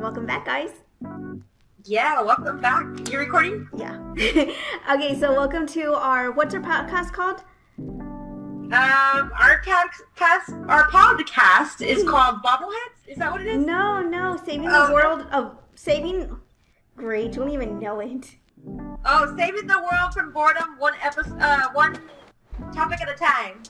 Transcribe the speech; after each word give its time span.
Welcome 0.00 0.26
back, 0.26 0.44
guys. 0.46 0.70
Yeah, 1.84 2.20
welcome 2.22 2.60
back. 2.60 2.84
You 3.10 3.18
recording? 3.18 3.68
Yeah. 3.76 3.98
okay, 4.92 5.18
so 5.18 5.32
welcome 5.32 5.66
to 5.68 5.92
our 5.94 6.32
what's 6.32 6.54
our 6.54 6.60
podcast 6.60 7.12
called? 7.12 7.42
Um, 7.78 9.32
our 9.38 9.60
podcast, 9.62 10.68
our 10.68 10.88
podcast 10.90 11.84
is 11.86 12.02
called 12.08 12.42
Bobbleheads. 12.42 13.08
Is 13.08 13.18
that 13.18 13.30
what 13.32 13.40
it 13.40 13.46
is? 13.48 13.64
No, 13.64 14.00
no, 14.00 14.36
saving 14.44 14.68
the 14.68 14.86
Oh. 14.88 14.92
world 14.92 15.26
of 15.32 15.56
saving. 15.74 16.36
Great, 16.96 17.32
don't 17.32 17.50
even 17.50 17.78
know 17.78 18.00
it. 18.00 18.36
Oh, 19.04 19.34
saving 19.36 19.66
the 19.66 19.78
world 19.78 20.12
from 20.14 20.32
boredom, 20.32 20.76
one 20.78 20.94
episode, 21.02 21.38
uh, 21.40 21.68
one 21.72 21.98
topic 22.74 23.00
at 23.00 23.08
a 23.10 23.14
time. 23.14 23.62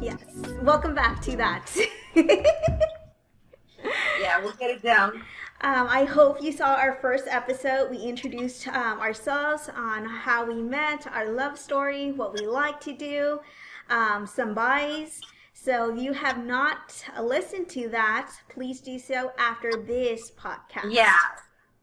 Yes. 0.00 0.18
Welcome 0.62 0.94
back 0.94 1.20
to 1.22 1.36
that. 1.36 1.70
Yeah, 4.20 4.38
we'll 4.42 4.52
get 4.52 4.68
it 4.68 4.82
down. 4.82 5.22
Um, 5.62 5.88
I 5.90 6.04
hope 6.04 6.42
you 6.42 6.52
saw 6.52 6.74
our 6.74 6.94
first 7.02 7.26
episode. 7.28 7.90
We 7.90 7.98
introduced 7.98 8.66
um, 8.68 8.98
ourselves 8.98 9.68
on 9.76 10.06
how 10.06 10.46
we 10.46 10.62
met, 10.62 11.06
our 11.06 11.30
love 11.30 11.58
story, 11.58 12.12
what 12.12 12.32
we 12.32 12.46
like 12.46 12.80
to 12.80 12.94
do, 12.94 13.40
um, 13.90 14.26
some 14.26 14.54
buys. 14.54 15.20
So 15.52 15.94
if 15.94 16.00
you 16.00 16.14
have 16.14 16.42
not 16.42 17.04
listened 17.20 17.68
to 17.70 17.88
that, 17.90 18.32
please 18.48 18.80
do 18.80 18.98
so 18.98 19.32
after 19.38 19.70
this 19.76 20.30
podcast. 20.30 20.92
Yeah, 20.92 21.14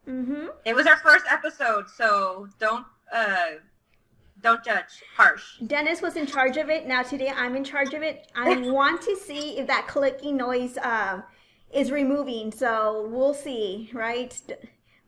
Mm-hmm. 0.09 0.48
it 0.64 0.73
was 0.73 0.88
our 0.88 0.95
first 0.95 1.25
episode, 1.30 1.89
so 1.89 2.48
don't 2.59 2.86
uh, 3.14 3.55
don't 4.41 4.64
judge 4.64 5.03
harsh. 5.17 5.44
Dennis 5.67 6.02
was 6.02 6.16
in 6.16 6.25
charge 6.25 6.55
of 6.55 6.70
it. 6.70 6.88
Now 6.88 7.03
today 7.03 7.28
I'm 7.36 7.58
in 7.58 7.66
charge 7.66 7.94
of 7.94 8.02
it. 8.03 8.31
I 8.34 8.55
want 8.72 9.02
to 9.02 9.17
see 9.17 9.59
if 9.59 9.67
that 9.67 9.86
clicking 9.89 10.38
noise 10.38 10.78
um, 10.81 11.23
is 11.73 11.91
removing. 11.91 12.52
So 12.52 13.07
we'll 13.12 13.34
see, 13.34 13.89
right? 13.94 14.34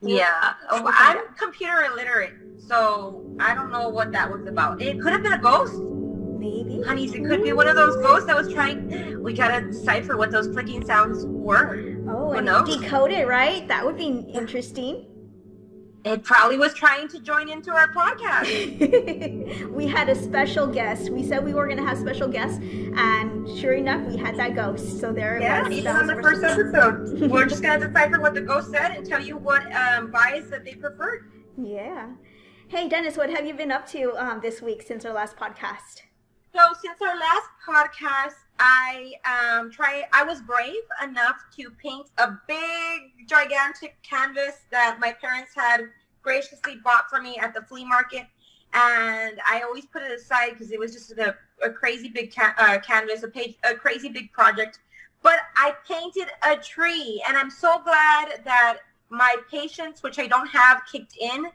Yeah, 0.01 0.53
oh, 0.69 0.81
We'll 0.83 0.93
I'm 0.95 1.17
computer 1.37 1.83
illiterate, 1.83 2.33
so 2.57 3.35
I 3.39 3.53
don't 3.53 3.69
know 3.69 3.89
what 3.89 4.13
that 4.13 4.31
was 4.31 4.47
about. 4.47 4.81
It 4.81 5.01
could 5.01 5.11
have 5.11 5.23
been 5.23 5.33
a 5.33 5.41
ghost. 5.41 5.73
Maybe. 6.39 6.81
Honeys, 6.83 7.13
it 7.13 7.25
could 7.25 7.43
be 7.43 7.51
one 7.51 7.67
of 7.67 7.75
those 7.75 7.97
ghosts 7.97 8.25
that 8.27 8.37
was 8.37 8.53
trying. 8.53 9.21
We 9.21 9.33
gotta 9.33 9.67
decipher 9.67 10.15
what 10.15 10.31
those 10.31 10.47
clicking 10.47 10.85
sounds 10.85 11.25
were. 11.25 11.97
Oh, 12.07 12.31
and 12.31 12.47
decode 12.65 13.11
it, 13.11 13.27
right? 13.27 13.67
That 13.67 13.85
would 13.85 13.97
be 13.97 14.25
interesting. 14.33 15.05
It 16.05 16.23
probably 16.23 16.57
was 16.57 16.73
trying 16.73 17.09
to 17.09 17.19
join 17.19 17.49
into 17.49 17.71
our 17.71 17.91
podcast. 17.93 19.71
we 19.71 19.85
had 19.85 20.07
a 20.07 20.15
special 20.15 20.65
guest. 20.65 21.09
We 21.09 21.23
said 21.23 21.43
we 21.43 21.53
were 21.53 21.65
going 21.65 21.77
to 21.77 21.85
have 21.85 21.97
special 21.97 22.29
guests, 22.29 22.59
and 22.59 23.49
sure 23.59 23.73
enough, 23.73 24.05
we 24.07 24.15
had 24.15 24.37
that 24.37 24.55
ghost. 24.55 24.99
So 24.99 25.11
there 25.11 25.37
it 25.37 25.41
Yeah, 25.41 25.67
even 25.67 25.87
on 25.87 26.07
the 26.07 26.15
first 26.21 26.41
episode, 26.41 27.29
we're 27.29 27.45
just 27.45 27.61
gonna 27.61 27.85
decipher 27.87 28.21
what 28.21 28.33
the 28.33 28.41
ghost 28.41 28.71
said 28.71 28.91
and 28.91 29.05
tell 29.05 29.21
you 29.21 29.37
what 29.37 29.63
um, 29.73 30.09
bias 30.09 30.49
that 30.49 30.63
they 30.63 30.75
preferred. 30.75 31.31
Yeah. 31.57 32.11
Hey, 32.69 32.87
Dennis, 32.87 33.17
what 33.17 33.29
have 33.29 33.45
you 33.45 33.53
been 33.53 33.71
up 33.71 33.85
to 33.89 34.13
um, 34.15 34.39
this 34.41 34.61
week 34.61 34.83
since 34.83 35.03
our 35.03 35.13
last 35.13 35.35
podcast? 35.35 36.03
So 36.55 36.61
since 36.81 37.01
our 37.01 37.17
last 37.17 37.49
podcast, 37.67 38.35
I 38.59 39.13
um 39.25 39.71
try. 39.71 40.05
I 40.13 40.23
was 40.23 40.41
brave 40.41 40.75
enough 41.03 41.37
to 41.57 41.69
paint 41.81 42.07
a 42.17 42.33
big, 42.47 43.27
gigantic 43.27 43.95
canvas 44.03 44.57
that 44.69 44.97
my 44.99 45.13
parents 45.13 45.51
had 45.55 45.89
graciously 46.21 46.75
bought 46.83 47.09
for 47.09 47.21
me 47.21 47.37
at 47.37 47.53
the 47.53 47.61
flea 47.61 47.85
market, 47.85 48.27
and 48.73 49.39
I 49.49 49.61
always 49.61 49.85
put 49.85 50.01
it 50.01 50.11
aside 50.11 50.51
because 50.51 50.71
it 50.71 50.79
was 50.79 50.93
just 50.93 51.11
a, 51.11 51.35
a 51.63 51.69
crazy 51.69 52.09
big 52.09 52.35
ca- 52.35 52.53
uh, 52.57 52.79
canvas, 52.79 53.23
a 53.23 53.29
page, 53.29 53.55
a 53.63 53.73
crazy 53.73 54.09
big 54.09 54.31
project. 54.33 54.79
But 55.21 55.39
I 55.55 55.73
painted 55.87 56.27
a 56.43 56.55
tree, 56.57 57.23
and 57.27 57.37
I'm 57.37 57.49
so 57.49 57.81
glad 57.83 58.41
that 58.45 58.79
my 59.09 59.35
patience, 59.49 60.03
which 60.03 60.19
I 60.19 60.27
don't 60.27 60.47
have, 60.47 60.81
kicked 60.91 61.15
in, 61.19 61.45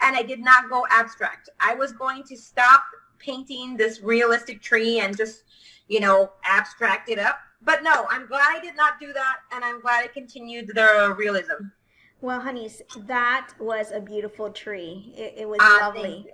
and 0.00 0.16
I 0.16 0.22
did 0.22 0.40
not 0.40 0.68
go 0.68 0.86
abstract. 0.90 1.48
I 1.60 1.74
was 1.74 1.92
going 1.92 2.22
to 2.24 2.36
stop 2.36 2.84
painting 3.18 3.76
this 3.76 4.00
realistic 4.00 4.62
tree 4.62 5.00
and 5.00 5.16
just, 5.16 5.44
you 5.90 5.98
know, 6.00 6.30
abstract 6.44 7.10
it 7.10 7.18
up. 7.18 7.40
But 7.60 7.82
no, 7.82 8.06
I'm 8.08 8.26
glad 8.26 8.46
I 8.56 8.60
did 8.60 8.76
not 8.76 8.98
do 9.00 9.12
that, 9.12 9.36
and 9.52 9.64
I'm 9.64 9.80
glad 9.80 10.04
I 10.04 10.06
continued 10.06 10.68
the 10.68 11.14
realism. 11.18 11.64
Well, 12.22 12.40
honeys, 12.40 12.80
that 13.06 13.48
was 13.58 13.90
a 13.90 14.00
beautiful 14.00 14.50
tree. 14.50 15.12
It, 15.16 15.34
it 15.42 15.48
was 15.48 15.58
Ah, 15.60 15.78
lovely. 15.82 16.02
thank 16.02 16.24
you. 16.26 16.32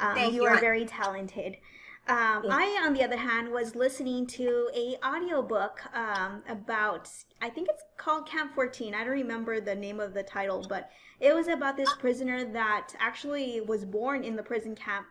Um, 0.00 0.14
Thank 0.16 0.34
you 0.34 0.42
you, 0.42 0.48
are 0.48 0.58
very 0.58 0.86
talented. 0.86 1.58
Um, 2.06 2.44
I, 2.50 2.82
on 2.84 2.92
the 2.94 3.04
other 3.04 3.16
hand, 3.16 3.50
was 3.50 3.74
listening 3.76 4.26
to 4.26 4.68
a 4.74 4.96
audiobook 5.06 5.80
um, 5.94 6.42
about, 6.48 7.08
I 7.40 7.48
think 7.48 7.68
it's 7.70 7.82
called 7.96 8.26
Camp 8.28 8.54
14. 8.54 8.94
I 8.94 9.04
don't 9.04 9.12
remember 9.12 9.60
the 9.60 9.74
name 9.74 10.00
of 10.00 10.12
the 10.12 10.22
title, 10.22 10.66
but 10.68 10.90
it 11.20 11.34
was 11.34 11.46
about 11.48 11.76
this 11.76 11.92
prisoner 11.94 12.44
that 12.52 12.88
actually 12.98 13.60
was 13.60 13.84
born 13.84 14.24
in 14.24 14.34
the 14.36 14.42
prison 14.42 14.74
camp. 14.74 15.06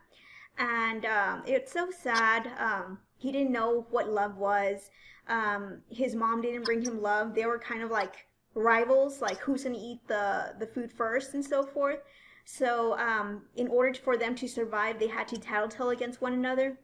And 0.58 1.04
um, 1.06 1.42
it's 1.46 1.72
so 1.72 1.90
sad. 1.90 2.50
Um, 2.58 2.98
he 3.24 3.32
didn't 3.32 3.52
know 3.52 3.86
what 3.90 4.10
love 4.10 4.36
was. 4.36 4.90
Um, 5.28 5.80
his 5.88 6.14
mom 6.14 6.42
didn't 6.42 6.66
bring 6.66 6.84
him 6.84 7.00
love. 7.00 7.34
They 7.34 7.46
were 7.46 7.58
kind 7.58 7.82
of 7.82 7.90
like 7.90 8.26
rivals, 8.54 9.22
like 9.22 9.38
who's 9.38 9.62
to 9.62 9.74
eat 9.74 10.00
the, 10.06 10.54
the 10.58 10.66
food 10.66 10.92
first 10.92 11.32
and 11.32 11.42
so 11.42 11.64
forth. 11.64 12.00
So, 12.44 12.98
um, 12.98 13.46
in 13.56 13.68
order 13.68 13.94
for 13.94 14.18
them 14.18 14.34
to 14.34 14.46
survive, 14.46 14.98
they 14.98 15.06
had 15.06 15.26
to 15.28 15.38
tattletale 15.38 15.88
against 15.88 16.20
one 16.20 16.34
another. 16.34 16.78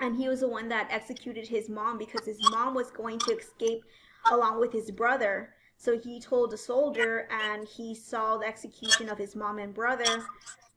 And 0.00 0.18
he 0.18 0.28
was 0.28 0.40
the 0.40 0.48
one 0.48 0.68
that 0.68 0.88
executed 0.90 1.48
his 1.48 1.70
mom 1.70 1.96
because 1.96 2.26
his 2.26 2.38
mom 2.50 2.74
was 2.74 2.90
going 2.90 3.18
to 3.20 3.38
escape 3.38 3.82
along 4.30 4.60
with 4.60 4.74
his 4.74 4.90
brother. 4.90 5.54
So 5.78 5.98
he 5.98 6.20
told 6.20 6.52
a 6.52 6.58
soldier, 6.58 7.26
and 7.30 7.66
he 7.66 7.94
saw 7.94 8.36
the 8.36 8.46
execution 8.46 9.08
of 9.08 9.16
his 9.16 9.34
mom 9.34 9.58
and 9.58 9.72
brother. 9.72 10.26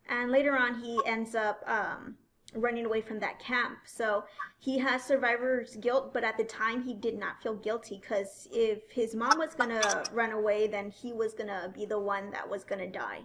And 0.07 0.31
later 0.31 0.57
on, 0.57 0.81
he 0.81 0.97
ends 1.05 1.35
up 1.35 1.61
um, 1.67 2.15
running 2.55 2.85
away 2.85 3.01
from 3.01 3.19
that 3.19 3.39
camp. 3.39 3.79
So 3.85 4.23
he 4.59 4.77
has 4.79 5.03
survivor's 5.03 5.75
guilt, 5.77 6.13
but 6.13 6.23
at 6.23 6.37
the 6.37 6.43
time, 6.43 6.83
he 6.83 6.93
did 6.93 7.17
not 7.17 7.41
feel 7.41 7.55
guilty 7.55 7.99
because 8.01 8.47
if 8.51 8.89
his 8.91 9.15
mom 9.15 9.37
was 9.39 9.53
gonna 9.55 10.03
run 10.13 10.31
away, 10.31 10.67
then 10.67 10.89
he 10.91 11.13
was 11.13 11.33
gonna 11.33 11.71
be 11.73 11.85
the 11.85 11.99
one 11.99 12.31
that 12.31 12.49
was 12.49 12.63
gonna 12.63 12.89
die. 12.89 13.21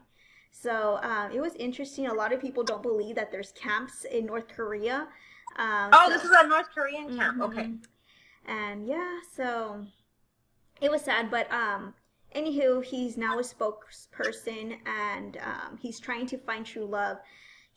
So 0.51 0.99
um, 1.03 1.31
it 1.33 1.41
was 1.41 1.55
interesting. 1.57 2.07
A 2.07 2.15
lot 2.15 2.33
of 2.33 2.41
people 2.41 2.65
don't 2.65 2.83
believe 2.83 3.15
that 3.17 3.31
there's 3.31 3.53
camps 3.53 4.05
in 4.05 4.27
North 4.27 4.49
Korea. 4.49 5.09
Um, 5.57 5.91
Oh, 5.93 6.09
so- 6.09 6.15
this 6.15 6.25
is 6.25 6.31
a 6.31 6.47
North 6.47 6.69
Korean 6.75 7.17
camp. 7.17 7.41
Okay. 7.43 7.65
Mhm. 7.65 7.85
And 8.47 8.87
yeah, 8.87 9.19
so 9.37 9.85
it 10.81 10.91
was 10.91 11.03
sad, 11.03 11.31
but 11.31 11.53
um, 11.53 11.95
anywho, 12.35 12.83
he's 12.83 13.17
now 13.19 13.39
a 13.39 13.43
spokesperson 13.43 14.79
and 14.87 15.37
um, 15.39 15.77
he's 15.81 16.01
trying 16.01 16.27
to 16.29 16.39
find 16.39 16.65
true 16.65 16.87
love. 16.87 17.19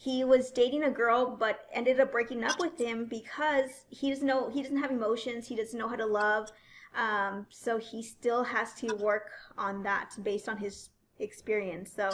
He 0.03 0.23
was 0.23 0.50
dating 0.50 0.84
a 0.84 0.89
girl, 0.89 1.35
but 1.39 1.67
ended 1.72 2.00
up 2.00 2.12
breaking 2.12 2.44
up 2.44 2.59
with 2.59 2.75
him 2.79 3.06
because 3.06 3.85
he 3.89 4.09
doesn't 4.09 4.25
know 4.25 4.50
he 4.50 4.63
doesn't 4.63 4.81
have 4.81 4.89
emotions. 4.89 5.47
He 5.47 5.56
doesn't 5.56 5.78
know 5.78 5.88
how 5.88 5.95
to 5.95 6.07
love. 6.07 6.50
Um, 6.95 7.45
so 7.51 7.78
he 7.78 8.01
still 8.01 8.44
has 8.44 8.73
to 8.75 8.95
work 8.95 9.29
on 9.59 9.84
that 9.84 10.16
based 10.23 10.50
on 10.50 10.57
his 10.57 10.90
experience. 11.19 11.94
So 11.95 12.09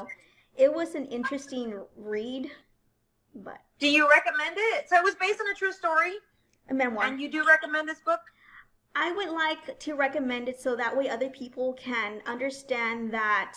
it 0.58 0.74
was 0.74 0.96
an 0.96 1.06
interesting 1.06 1.82
read, 1.96 2.52
but 3.34 3.60
Do 3.80 3.88
you 3.88 4.10
recommend 4.10 4.56
it? 4.58 4.90
So 4.90 4.98
it 4.98 5.04
was 5.04 5.16
based 5.16 5.40
on 5.40 5.50
a 5.50 5.56
true 5.56 5.72
story, 5.72 6.16
a 6.70 6.74
memoir. 6.74 7.06
and 7.06 7.22
you 7.22 7.32
do 7.32 7.46
recommend 7.48 7.88
this 7.88 8.02
book? 8.02 8.20
I 8.96 9.14
would 9.14 9.30
like 9.30 9.80
to 9.80 9.94
recommend 9.94 10.50
it 10.50 10.60
so 10.60 10.76
that 10.76 10.98
way 10.98 11.08
other 11.08 11.30
people 11.30 11.72
can 11.74 12.22
understand 12.26 13.14
that 13.14 13.54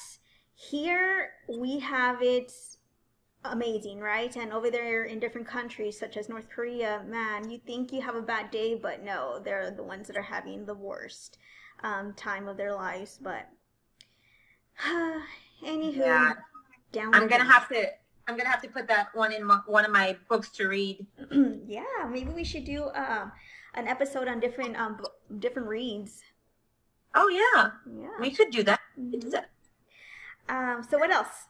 here 0.54 1.30
we 1.48 1.80
have 1.80 2.22
it 2.22 2.52
amazing, 3.44 4.00
right? 4.00 4.34
And 4.36 4.52
over 4.52 4.70
there 4.70 5.04
in 5.04 5.18
different 5.18 5.46
countries 5.46 5.98
such 5.98 6.16
as 6.16 6.28
North 6.28 6.48
Korea, 6.50 7.02
man, 7.06 7.50
you 7.50 7.58
think 7.66 7.92
you 7.92 8.00
have 8.02 8.14
a 8.14 8.22
bad 8.22 8.50
day, 8.50 8.74
but 8.74 9.02
no, 9.02 9.38
they're 9.42 9.70
the 9.70 9.82
ones 9.82 10.06
that 10.08 10.16
are 10.16 10.22
having 10.22 10.64
the 10.66 10.74
worst 10.74 11.38
um, 11.82 12.12
time 12.14 12.48
of 12.48 12.56
their 12.56 12.74
lives. 12.74 13.18
But 13.20 13.48
anywho, 15.64 15.96
Yeah. 15.96 16.32
down. 16.92 17.14
I'm 17.14 17.28
gonna 17.28 17.44
go. 17.44 17.50
have 17.50 17.68
to. 17.68 17.86
I'm 18.28 18.36
gonna 18.36 18.48
have 18.50 18.62
to 18.62 18.68
put 18.68 18.86
that 18.88 19.08
one 19.14 19.32
in 19.32 19.44
my, 19.44 19.60
one 19.66 19.84
of 19.84 19.90
my 19.90 20.16
books 20.28 20.50
to 20.50 20.68
read. 20.68 21.04
yeah, 21.66 21.82
maybe 22.08 22.30
we 22.30 22.44
should 22.44 22.64
do 22.64 22.84
um, 22.94 23.32
an 23.74 23.88
episode 23.88 24.28
on 24.28 24.38
different 24.40 24.76
um, 24.76 24.98
b- 24.98 25.36
different 25.38 25.66
reads. 25.68 26.22
Oh 27.14 27.28
yeah, 27.28 27.70
Yeah. 27.92 28.08
we 28.20 28.30
could 28.30 28.50
do 28.50 28.62
that. 28.64 28.80
We 28.96 29.10
could 29.12 29.20
do 29.20 29.26
Mhm. 29.28 29.32
that. 29.32 29.50
Um, 30.48 30.82
so 30.88 30.98
what 30.98 31.10
else? 31.10 31.46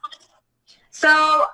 So 0.91 1.45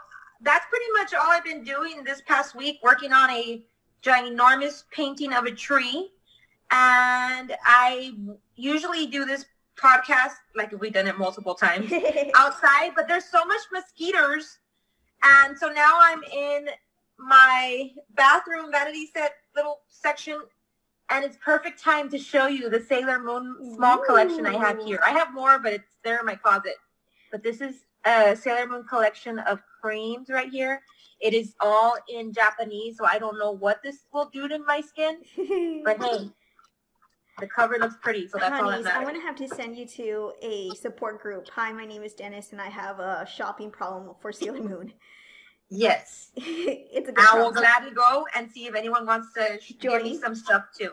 that's 0.40 0.66
pretty 0.66 0.90
much 0.92 1.14
all 1.14 1.30
I've 1.30 1.44
been 1.44 1.64
doing 1.64 2.04
this 2.04 2.22
past 2.22 2.54
week, 2.54 2.78
working 2.82 3.12
on 3.12 3.30
a 3.30 3.62
ginormous 4.02 4.84
painting 4.90 5.32
of 5.32 5.44
a 5.44 5.50
tree. 5.50 6.10
And 6.70 7.54
I 7.64 8.14
usually 8.54 9.06
do 9.06 9.24
this 9.24 9.46
podcast, 9.76 10.34
like 10.54 10.72
we've 10.80 10.92
done 10.92 11.06
it 11.06 11.18
multiple 11.18 11.54
times, 11.54 11.92
outside, 12.34 12.92
but 12.94 13.08
there's 13.08 13.24
so 13.24 13.44
much 13.44 13.60
mosquitoes. 13.72 14.58
And 15.22 15.56
so 15.56 15.68
now 15.68 15.98
I'm 16.00 16.22
in 16.24 16.68
my 17.18 17.90
bathroom 18.14 18.70
vanity 18.70 19.08
set 19.14 19.32
little 19.54 19.80
section 19.88 20.40
and 21.08 21.24
it's 21.24 21.36
perfect 21.36 21.80
time 21.80 22.10
to 22.10 22.18
show 22.18 22.46
you 22.46 22.68
the 22.68 22.80
Sailor 22.80 23.20
Moon 23.20 23.74
small 23.74 23.98
collection 23.98 24.44
I 24.44 24.56
have 24.58 24.82
here. 24.82 25.00
I 25.04 25.10
have 25.10 25.32
more, 25.32 25.58
but 25.58 25.72
it's 25.72 25.88
there 26.02 26.18
in 26.18 26.26
my 26.26 26.34
closet. 26.34 26.74
But 27.30 27.42
this 27.42 27.60
is 27.60 27.84
a 28.06 28.36
Sailor 28.36 28.68
Moon 28.68 28.84
collection 28.88 29.38
of 29.40 29.60
creams 29.80 30.28
right 30.30 30.48
here. 30.48 30.80
It 31.20 31.34
is 31.34 31.54
all 31.60 31.96
in 32.08 32.32
Japanese, 32.32 32.98
so 32.98 33.04
I 33.06 33.18
don't 33.18 33.38
know 33.38 33.50
what 33.50 33.82
this 33.82 34.06
will 34.12 34.30
do 34.32 34.48
to 34.48 34.58
my 34.58 34.80
skin. 34.80 35.18
But 35.84 36.02
hey, 36.02 36.30
the 37.38 37.46
cover 37.46 37.76
looks 37.78 37.96
pretty, 38.02 38.28
so 38.28 38.38
that's 38.38 38.52
all 38.52 38.66
that 38.68 38.72
Honeys, 38.72 38.84
matters. 38.84 38.98
I'm 38.98 39.06
gonna 39.06 39.20
have 39.20 39.36
to 39.36 39.48
send 39.48 39.76
you 39.76 39.86
to 39.86 40.32
a 40.42 40.70
support 40.74 41.20
group. 41.20 41.48
Hi, 41.54 41.72
my 41.72 41.84
name 41.84 42.02
is 42.02 42.14
Dennis, 42.14 42.52
and 42.52 42.60
I 42.60 42.68
have 42.68 42.98
a 43.00 43.26
shopping 43.30 43.70
problem 43.70 44.14
for 44.20 44.32
Sailor 44.32 44.62
Moon. 44.62 44.92
Yes. 45.68 46.30
it's 46.36 47.08
a 47.08 47.12
good 47.12 47.24
I 47.26 47.34
will 47.34 47.50
problem. 47.50 47.64
gladly 47.64 47.90
go 47.90 48.24
and 48.36 48.48
see 48.48 48.66
if 48.66 48.76
anyone 48.76 49.04
wants 49.04 49.32
to 49.32 49.58
sh- 49.60 49.72
give 49.80 50.00
me 50.00 50.12
me? 50.12 50.18
some 50.18 50.36
stuff 50.36 50.62
too. 50.78 50.92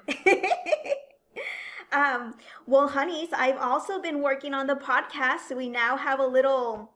um, 1.91 2.33
well, 2.65 2.87
honeys, 2.87 3.29
I've 3.33 3.57
also 3.57 4.01
been 4.01 4.23
working 4.23 4.55
on 4.55 4.65
the 4.65 4.75
podcast. 4.75 5.41
So 5.49 5.55
we 5.55 5.69
now 5.69 5.95
have 5.95 6.19
a 6.19 6.25
little 6.25 6.89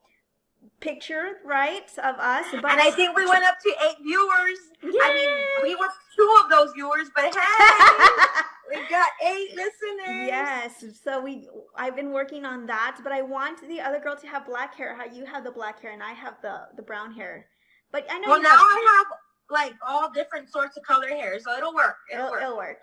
picture, 0.80 1.38
right, 1.46 1.90
of 2.04 2.16
us. 2.20 2.46
But 2.52 2.72
And 2.72 2.82
I 2.82 2.92
think 2.92 3.16
we 3.16 3.26
went 3.28 3.44
up 3.44 3.56
to 3.64 3.70
eight 3.88 3.98
viewers. 4.04 4.60
I 4.84 5.14
mean, 5.14 5.30
we 5.64 5.76
were 5.76 5.88
two 6.16 6.36
of 6.44 6.50
those 6.50 6.72
viewers, 6.74 7.10
but 7.16 7.26
hey, 7.36 8.42
we 8.70 8.76
got 8.90 9.08
eight 9.26 9.50
listeners. 9.56 10.28
yes. 10.28 10.84
So 11.04 11.22
we, 11.22 11.48
I've 11.76 11.96
been 11.96 12.12
working 12.12 12.46
on 12.46 12.66
that, 12.68 12.98
but 13.04 13.12
I 13.12 13.22
want 13.22 13.68
the 13.68 13.82
other 13.82 14.00
girl 14.00 14.16
to 14.18 14.28
have 14.28 14.46
black 14.46 14.76
hair. 14.76 14.96
How 14.96 15.06
you 15.06 15.26
have 15.26 15.44
the 15.44 15.52
black 15.52 15.82
hair 15.82 15.92
and 15.92 16.04
I 16.04 16.14
have 16.14 16.36
the 16.42 16.68
the 16.76 16.82
brown 16.84 17.14
hair. 17.14 17.48
But 17.92 18.06
I 18.10 18.20
know 18.20 18.28
Well, 18.30 18.38
you 18.38 18.44
now 18.44 18.50
have- 18.50 18.60
I 18.62 18.96
have 18.98 19.08
like 19.50 19.74
all 19.88 20.12
different 20.12 20.52
sorts 20.52 20.76
of 20.78 20.84
color 20.84 21.08
hair, 21.08 21.40
so 21.40 21.56
it'll 21.58 21.74
work. 21.74 21.96
It'll, 22.12 22.26
it'll, 22.26 22.32
work. 22.34 22.42
it'll 22.44 22.58
work. 22.58 22.78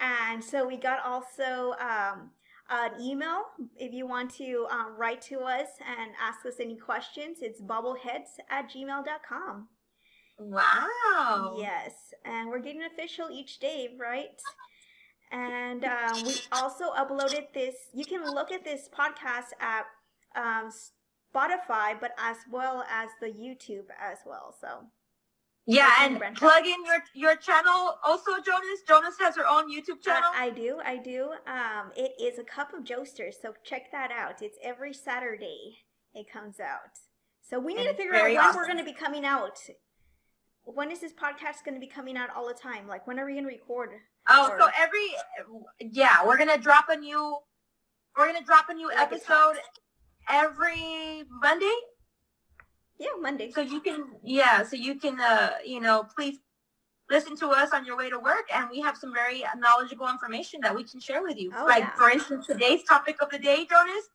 And 0.00 0.42
so 0.42 0.66
we 0.66 0.76
got 0.76 1.04
also 1.04 1.74
um, 1.80 2.30
an 2.70 3.00
email 3.00 3.44
if 3.76 3.92
you 3.92 4.06
want 4.06 4.34
to 4.34 4.66
um, 4.70 4.94
write 4.98 5.22
to 5.22 5.40
us 5.40 5.68
and 5.86 6.12
ask 6.22 6.44
us 6.46 6.54
any 6.60 6.76
questions. 6.76 7.38
It's 7.40 7.60
bubbleheads 7.60 8.38
at 8.50 8.70
gmail.com. 8.70 9.68
Wow. 10.38 11.56
Yes, 11.58 11.92
and 12.24 12.48
we're 12.48 12.60
getting 12.60 12.82
official 12.84 13.28
each 13.30 13.58
day, 13.58 13.96
right? 13.98 14.40
And 15.30 15.84
um, 15.84 16.22
we 16.24 16.36
also 16.52 16.92
uploaded 16.96 17.52
this. 17.52 17.74
You 17.92 18.04
can 18.04 18.24
look 18.24 18.52
at 18.52 18.64
this 18.64 18.88
podcast 18.88 19.52
at 19.60 19.84
um, 20.36 20.70
Spotify, 21.34 22.00
but 22.00 22.12
as 22.18 22.36
well 22.50 22.84
as 22.90 23.08
the 23.20 23.26
YouTube 23.26 23.86
as 24.00 24.18
well. 24.24 24.54
So 24.60 24.86
Yeah, 25.70 25.90
and 26.00 26.18
plug 26.34 26.64
in 26.64 26.82
your 26.86 27.04
your 27.14 27.36
channel 27.36 27.98
also, 28.02 28.32
Jonas. 28.44 28.80
Jonas 28.88 29.16
has 29.20 29.36
her 29.36 29.46
own 29.46 29.70
YouTube 29.70 30.00
channel. 30.02 30.30
I, 30.34 30.46
I 30.46 30.50
do, 30.50 30.80
I 30.82 30.96
do. 30.96 31.32
Um, 31.46 31.92
it 31.94 32.12
is 32.18 32.38
a 32.38 32.42
cup 32.42 32.72
of 32.72 32.84
Joesters, 32.84 33.36
so 33.40 33.52
check 33.64 33.92
that 33.92 34.10
out. 34.10 34.40
It's 34.40 34.56
every 34.64 34.94
Saturday 34.94 35.76
it 36.14 36.26
comes 36.32 36.58
out. 36.58 36.96
So 37.42 37.58
we 37.58 37.74
need 37.74 37.86
And 37.86 37.96
to 37.96 38.02
figure 38.02 38.14
out 38.14 38.24
when 38.24 38.56
we're 38.56 38.66
going 38.66 38.78
to 38.78 38.84
be 38.84 38.94
coming 38.94 39.26
out. 39.26 39.58
When 40.64 40.90
is 40.90 41.00
this 41.00 41.12
podcast 41.12 41.64
going 41.64 41.74
to 41.74 41.80
be 41.80 41.86
coming 41.86 42.16
out 42.16 42.30
all 42.34 42.48
the 42.48 42.54
time? 42.54 42.88
Like 42.88 43.06
when 43.06 43.18
are 43.20 43.26
we 43.26 43.32
going 43.32 43.44
to 43.44 43.50
record? 43.50 43.90
oh, 44.30 44.48
or- 44.50 44.58
so 44.58 44.68
every 44.78 45.06
yeah, 45.92 46.26
we're 46.26 46.38
gonna 46.38 46.58
drop 46.58 46.86
a 46.88 46.96
new 46.96 47.36
we're 48.16 48.26
gonna 48.26 48.44
drop 48.44 48.66
a 48.70 48.74
new 48.74 48.88
Like 48.88 48.98
episode 49.00 49.56
every 50.30 51.24
Monday. 51.42 51.74
Yeah, 52.98 53.08
Monday. 53.20 53.50
So 53.50 53.60
you 53.60 53.80
can 53.80 54.04
yeah, 54.22 54.62
so 54.62 54.76
you 54.76 54.96
can 54.96 55.20
uh 55.20 55.50
you 55.64 55.80
know 55.80 56.06
please 56.16 56.38
listen 57.10 57.36
to 57.36 57.48
us 57.48 57.70
on 57.72 57.84
your 57.86 57.96
way 57.96 58.10
to 58.10 58.18
work, 58.18 58.44
and 58.54 58.68
we 58.70 58.80
have 58.80 58.96
some 58.96 59.12
very 59.14 59.42
knowledgeable 59.56 60.08
information 60.08 60.60
that 60.62 60.74
we 60.74 60.84
can 60.84 61.00
share 61.00 61.22
with 61.22 61.38
you. 61.38 61.52
Oh, 61.56 61.64
like 61.66 61.80
yeah. 61.80 61.90
for 61.92 62.10
instance, 62.10 62.46
today's 62.46 62.82
topic 62.84 63.22
of 63.22 63.30
the 63.30 63.38
day, 63.38 63.66
Jonas, 63.68 64.08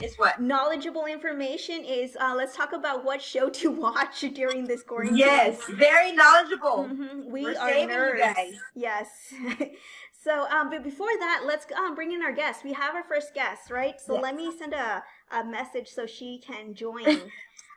is 0.00 0.14
what. 0.16 0.40
Knowledgeable 0.40 1.06
information 1.06 1.84
is 1.84 2.16
uh, 2.20 2.34
let's 2.36 2.56
talk 2.56 2.72
about 2.72 3.04
what 3.04 3.20
show 3.20 3.48
to 3.48 3.70
watch 3.86 4.20
during 4.34 4.64
this 4.64 4.82
quarantine. 4.82 5.16
Yes, 5.16 5.64
very 5.70 6.12
knowledgeable. 6.12 6.88
Mhm, 6.90 7.26
We 7.26 7.44
We're 7.44 7.58
are 7.58 7.70
nerds. 7.88 8.54
Yes. 8.74 9.32
so, 10.12 10.46
um, 10.50 10.70
but 10.70 10.82
before 10.82 11.14
that, 11.18 11.42
let's 11.46 11.66
um, 11.76 11.94
bring 11.94 12.12
in 12.12 12.22
our 12.22 12.32
guest. 12.32 12.64
We 12.64 12.72
have 12.72 12.94
our 12.94 13.04
first 13.04 13.34
guest, 13.34 13.70
right? 13.70 14.00
So 14.00 14.14
Yes. 14.14 14.22
let 14.22 14.36
me 14.36 14.52
send 14.56 14.74
a, 14.74 15.02
a 15.30 15.44
message 15.44 15.88
so 15.88 16.06
she 16.06 16.38
can 16.38 16.74
join. 16.74 17.04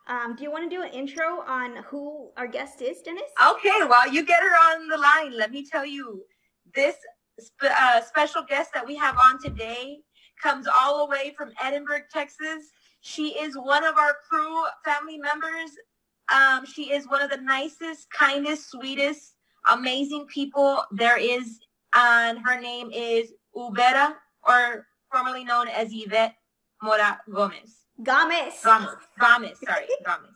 um, 0.07 0.35
do 0.35 0.43
you 0.43 0.51
want 0.51 0.69
to 0.69 0.75
do 0.75 0.83
an 0.83 0.91
intro 0.91 1.41
on 1.45 1.77
who 1.87 2.31
our 2.37 2.47
guest 2.47 2.81
is, 2.81 3.01
Dennis? 3.01 3.23
Okay, 3.49 3.79
well, 3.87 4.11
you 4.11 4.25
get 4.25 4.41
her 4.41 4.55
on 4.71 4.87
the 4.87 4.97
line. 4.97 5.37
Let 5.37 5.51
me 5.51 5.65
tell 5.65 5.85
you, 5.85 6.23
this 6.73 6.95
uh, 7.61 8.01
special 8.01 8.43
guest 8.47 8.71
that 8.73 8.85
we 8.85 8.95
have 8.95 9.17
on 9.17 9.41
today 9.41 9.99
comes 10.41 10.67
all 10.67 11.05
the 11.05 11.11
way 11.11 11.33
from 11.37 11.51
Edinburg, 11.61 12.03
Texas. 12.11 12.71
She 13.01 13.29
is 13.29 13.55
one 13.57 13.83
of 13.83 13.97
our 13.97 14.15
crew 14.29 14.63
family 14.83 15.17
members. 15.17 15.71
Um, 16.33 16.65
she 16.65 16.91
is 16.91 17.07
one 17.07 17.21
of 17.21 17.29
the 17.29 17.37
nicest, 17.37 18.09
kindest, 18.11 18.69
sweetest, 18.71 19.35
amazing 19.71 20.25
people 20.27 20.83
there 20.91 21.17
is. 21.17 21.59
And 21.93 22.39
her 22.45 22.59
name 22.59 22.91
is 22.91 23.33
Ubera, 23.55 24.15
or 24.47 24.85
formerly 25.11 25.43
known 25.43 25.67
as 25.69 25.89
Yvette 25.91 26.35
Mora 26.81 27.19
Gomez. 27.33 27.86
Gomez. 28.03 28.53
Gomez. 28.63 28.89
Gomez, 29.19 29.57
sorry, 29.65 29.85
Gomez. 30.05 30.29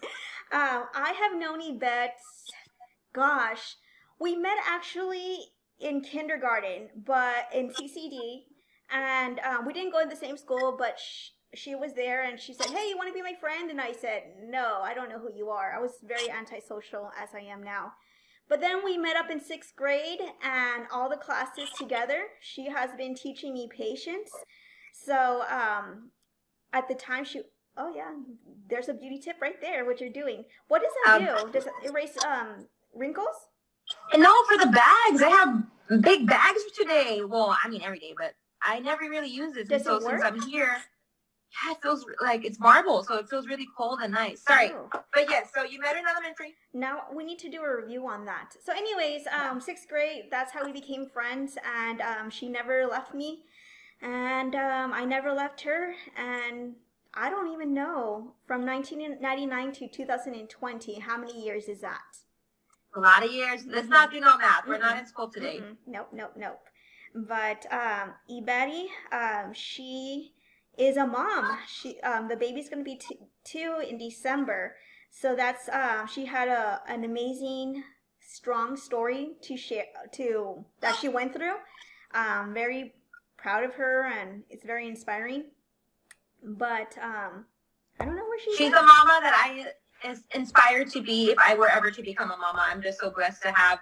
Um, 0.52 0.86
I 0.94 1.14
have 1.22 1.40
known 1.40 1.60
Yvette, 1.62 2.20
gosh, 3.14 3.76
we 4.20 4.36
met 4.36 4.58
actually 4.68 5.38
in 5.80 6.02
kindergarten, 6.02 6.90
but 7.06 7.48
in 7.54 7.70
CCD, 7.70 8.44
and 8.92 9.40
um, 9.40 9.66
we 9.66 9.74
didn't 9.74 9.92
go 9.92 10.04
to 10.04 10.10
the 10.10 10.16
same 10.16 10.38
school, 10.38 10.76
but 10.78 11.00
sh- 11.00 11.30
she 11.56 11.76
was 11.76 11.94
there 11.94 12.24
and 12.24 12.40
she 12.40 12.54
said, 12.54 12.68
Hey, 12.68 12.90
you 12.90 12.98
want 12.98 13.10
to 13.10 13.14
be 13.14 13.22
my 13.22 13.34
friend? 13.40 13.72
And 13.72 13.80
I 13.80 13.94
said, 13.94 14.24
No, 14.48 14.80
I 14.84 14.94
don't 14.94 15.10
know 15.10 15.20
who 15.20 15.34
you 15.34 15.50
are. 15.50 15.74
I 15.76 15.82
was 15.82 15.94
very 16.04 16.30
antisocial 16.30 17.10
as 17.22 17.30
I 17.34 17.40
am 17.40 17.64
now. 17.64 17.94
But 18.50 18.60
then 18.60 18.84
we 18.84 18.98
met 18.98 19.16
up 19.16 19.32
in 19.32 19.40
sixth 19.40 19.74
grade 19.78 20.20
and 20.44 20.86
all 20.92 21.10
the 21.10 21.16
classes 21.18 21.70
together. 21.78 22.24
She 22.42 22.70
has 22.70 22.90
been 22.98 23.16
teaching 23.16 23.54
me 23.54 23.70
patience. 23.76 24.30
So 24.94 25.44
um, 25.50 26.12
at 26.74 26.88
the 26.90 26.96
time, 26.96 27.24
she 27.24 27.42
Oh 27.78 27.94
yeah, 27.96 28.12
there's 28.70 28.90
a 28.90 28.94
beauty 28.94 29.18
tip 29.20 29.38
right 29.42 29.60
there. 29.62 29.86
What 29.86 30.02
you're 30.02 30.10
doing? 30.12 30.44
What 30.68 30.82
does 30.82 30.92
that 31.06 31.22
Um, 31.22 31.46
do? 31.48 31.52
Does 31.54 31.66
it 31.68 31.74
erase 31.86 32.18
um 32.26 32.68
wrinkles? 32.94 33.36
And 34.14 34.22
no, 34.24 34.34
for 34.50 34.58
the 34.58 34.68
bags, 34.72 35.22
I 35.22 35.30
have 35.30 36.02
big 36.02 36.28
bags 36.28 36.60
for 36.64 36.84
today. 36.84 37.22
Well, 37.24 37.56
I 37.64 37.70
mean 37.70 37.82
every 37.82 38.00
day, 38.00 38.14
but 38.18 38.34
I 38.62 38.80
never 38.80 39.10
really 39.10 39.30
use 39.30 39.54
this. 39.54 39.68
Does 39.68 39.82
and 39.82 39.86
so 39.86 39.96
it 39.98 40.04
since? 40.04 40.24
I'm 40.24 40.42
here, 40.50 40.78
yeah, 41.66 41.72
it 41.72 41.82
feels 41.82 42.06
like 42.22 42.46
it's 42.46 42.60
marble, 42.60 43.04
so 43.04 43.16
it 43.18 43.30
feels 43.30 43.48
really 43.48 43.68
cold 43.78 44.00
and 44.04 44.14
nice. 44.14 44.42
Sorry, 44.44 44.72
Oh. 44.72 44.90
but 45.14 45.30
yes. 45.30 45.50
so 45.54 45.64
you 45.64 45.80
met 45.80 45.96
in 45.98 46.04
elementary. 46.08 46.56
Now 46.74 47.04
we 47.14 47.24
need 47.24 47.40
to 47.40 47.50
do 47.50 47.62
a 47.62 47.76
review 47.78 48.08
on 48.08 48.26
that. 48.26 48.54
So, 48.64 48.72
anyways, 48.74 49.24
um, 49.28 49.60
sixth 49.62 49.88
grade. 49.90 50.26
That's 50.30 50.52
how 50.52 50.64
we 50.66 50.72
became 50.72 51.08
friends, 51.08 51.58
and 51.78 52.02
um, 52.02 52.30
she 52.30 52.48
never 52.50 52.86
left 52.86 53.14
me, 53.14 53.44
and 54.02 54.56
um, 54.56 54.94
I 54.94 55.04
never 55.06 55.32
left 55.34 55.62
her, 55.62 55.94
and 56.18 56.76
I 57.14 57.30
don't 57.30 57.52
even 57.54 57.74
know 57.74 58.34
from 58.46 58.66
1999 58.66 59.72
to 59.74 59.88
2020 59.88 61.00
how 61.00 61.18
many 61.18 61.44
years 61.44 61.68
is 61.68 61.82
that? 61.82 62.00
A 62.96 63.00
lot 63.00 63.24
of 63.24 63.32
years. 63.32 63.66
Let's 63.66 63.88
not 63.88 64.12
do 64.12 64.20
no 64.20 64.38
math. 64.38 64.68
We're 64.68 64.78
not 64.78 64.98
in 64.98 65.06
school 65.06 65.30
today. 65.30 65.60
Mm-mm. 65.62 65.78
Nope, 65.88 66.10
nope, 66.14 66.34
nope. 66.36 66.60
But 67.16 67.66
um, 67.72 68.14
Iberi, 68.30 68.88
um, 69.12 69.54
she 69.54 70.34
is 70.78 70.98
a 70.98 71.06
mom. 71.06 71.58
She 71.68 72.00
um, 72.02 72.28
the 72.28 72.36
baby's 72.36 72.70
gonna 72.70 72.84
be 72.84 72.96
t- 72.96 73.20
two 73.44 73.82
in 73.88 73.98
December, 73.98 74.76
so 75.10 75.36
that's 75.36 75.70
uh, 75.70 76.06
she 76.06 76.26
had 76.26 76.48
a 76.48 76.82
an 76.88 77.04
amazing, 77.04 77.84
strong 78.20 78.78
story 78.78 79.32
to 79.44 79.58
share 79.58 79.86
to 80.14 80.66
that 80.80 80.96
she 80.96 81.10
went 81.10 81.34
through. 81.34 81.56
Um, 82.14 82.54
very 82.54 82.94
proud 83.38 83.64
of 83.64 83.76
her, 83.76 84.06
and 84.06 84.44
it's 84.50 84.66
very 84.66 84.88
inspiring. 84.88 85.46
But 86.44 86.98
um, 87.02 87.46
I 88.00 88.06
don't 88.06 88.16
know 88.16 88.26
where 88.26 88.40
she's. 88.40 88.58
She's 88.58 88.74
at. 88.74 88.84
a 88.84 88.86
mama 88.86 89.20
that 89.22 89.34
I 89.36 90.10
is 90.10 90.24
inspired 90.34 90.90
to 90.92 91.02
be 91.02 91.32
if 91.32 91.38
I 91.38 91.56
were 91.56 91.70
ever 91.70 91.92
to 91.92 92.02
become 92.02 92.32
a 92.32 92.38
mama. 92.38 92.66
I'm 92.68 92.82
just 92.82 93.00
so 93.00 93.12
blessed 93.12 93.42
to 93.44 93.52
have 93.52 93.80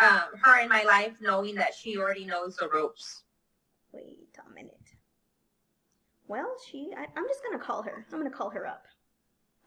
um, 0.00 0.38
her 0.42 0.60
in 0.62 0.68
my 0.68 0.84
life, 0.84 1.14
knowing 1.20 1.54
that 1.56 1.74
she 1.74 1.96
already 1.96 2.24
knows 2.24 2.56
the 2.56 2.68
ropes. 2.68 3.24
Wait 3.92 4.28
a 4.46 4.54
minute. 4.54 4.76
Well, 6.28 6.54
she. 6.70 6.90
I, 6.96 7.06
I'm 7.16 7.26
just 7.26 7.40
gonna 7.44 7.62
call 7.62 7.82
her. 7.82 8.06
I'm 8.12 8.18
gonna 8.18 8.30
call 8.30 8.50
her 8.50 8.66
up. 8.66 8.84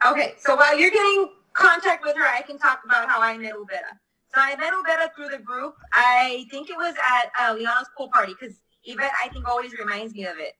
Okay, 0.06 0.36
so 0.38 0.56
while 0.56 0.78
you're 0.78 0.92
getting 0.92 1.30
contact 1.54 2.04
with 2.04 2.16
her, 2.18 2.26
I 2.26 2.42
can 2.42 2.58
talk 2.58 2.82
about 2.86 3.10
how 3.10 3.22
I 3.22 3.38
met 3.38 3.54
Ubera. 3.54 3.98
So 4.34 4.42
I 4.42 4.56
met 4.58 4.74
Ubera 4.74 5.10
through 5.16 5.30
the 5.30 5.44
group. 5.44 5.76
I 5.94 6.46
think 6.52 6.70
it 6.70 6.76
was 6.78 6.96
at 6.96 7.32
uh, 7.40 7.56
Liana's 7.56 7.90
pool 7.98 8.10
party 8.14 8.34
because 8.40 8.60
Yvette, 8.84 9.12
I 9.24 9.30
think, 9.30 9.48
always 9.48 9.74
reminds 9.78 10.14
me 10.14 10.26
of 10.26 10.38
it. 10.38 10.54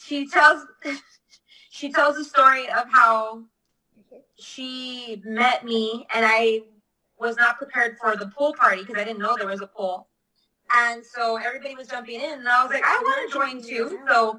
She 0.00 0.28
tells 0.28 0.66
she 1.70 1.92
tells 1.92 2.16
the 2.16 2.24
story 2.24 2.68
of 2.70 2.86
how 2.90 3.44
she 4.38 5.22
met 5.24 5.64
me 5.64 6.06
and 6.14 6.24
I 6.26 6.62
was 7.18 7.36
not 7.36 7.58
prepared 7.58 7.98
for 7.98 8.16
the 8.16 8.26
pool 8.28 8.54
party 8.58 8.82
because 8.82 9.00
I 9.00 9.04
didn't 9.04 9.20
know 9.20 9.36
there 9.36 9.46
was 9.46 9.60
a 9.60 9.66
pool. 9.66 10.08
And 10.72 11.04
so 11.04 11.36
everybody 11.36 11.74
was 11.74 11.88
jumping 11.88 12.20
in, 12.20 12.38
and 12.38 12.48
I 12.48 12.62
was 12.62 12.72
like, 12.72 12.84
I 12.84 12.96
want 13.02 13.30
to 13.30 13.36
join 13.36 13.60
too. 13.60 13.98
So 14.08 14.38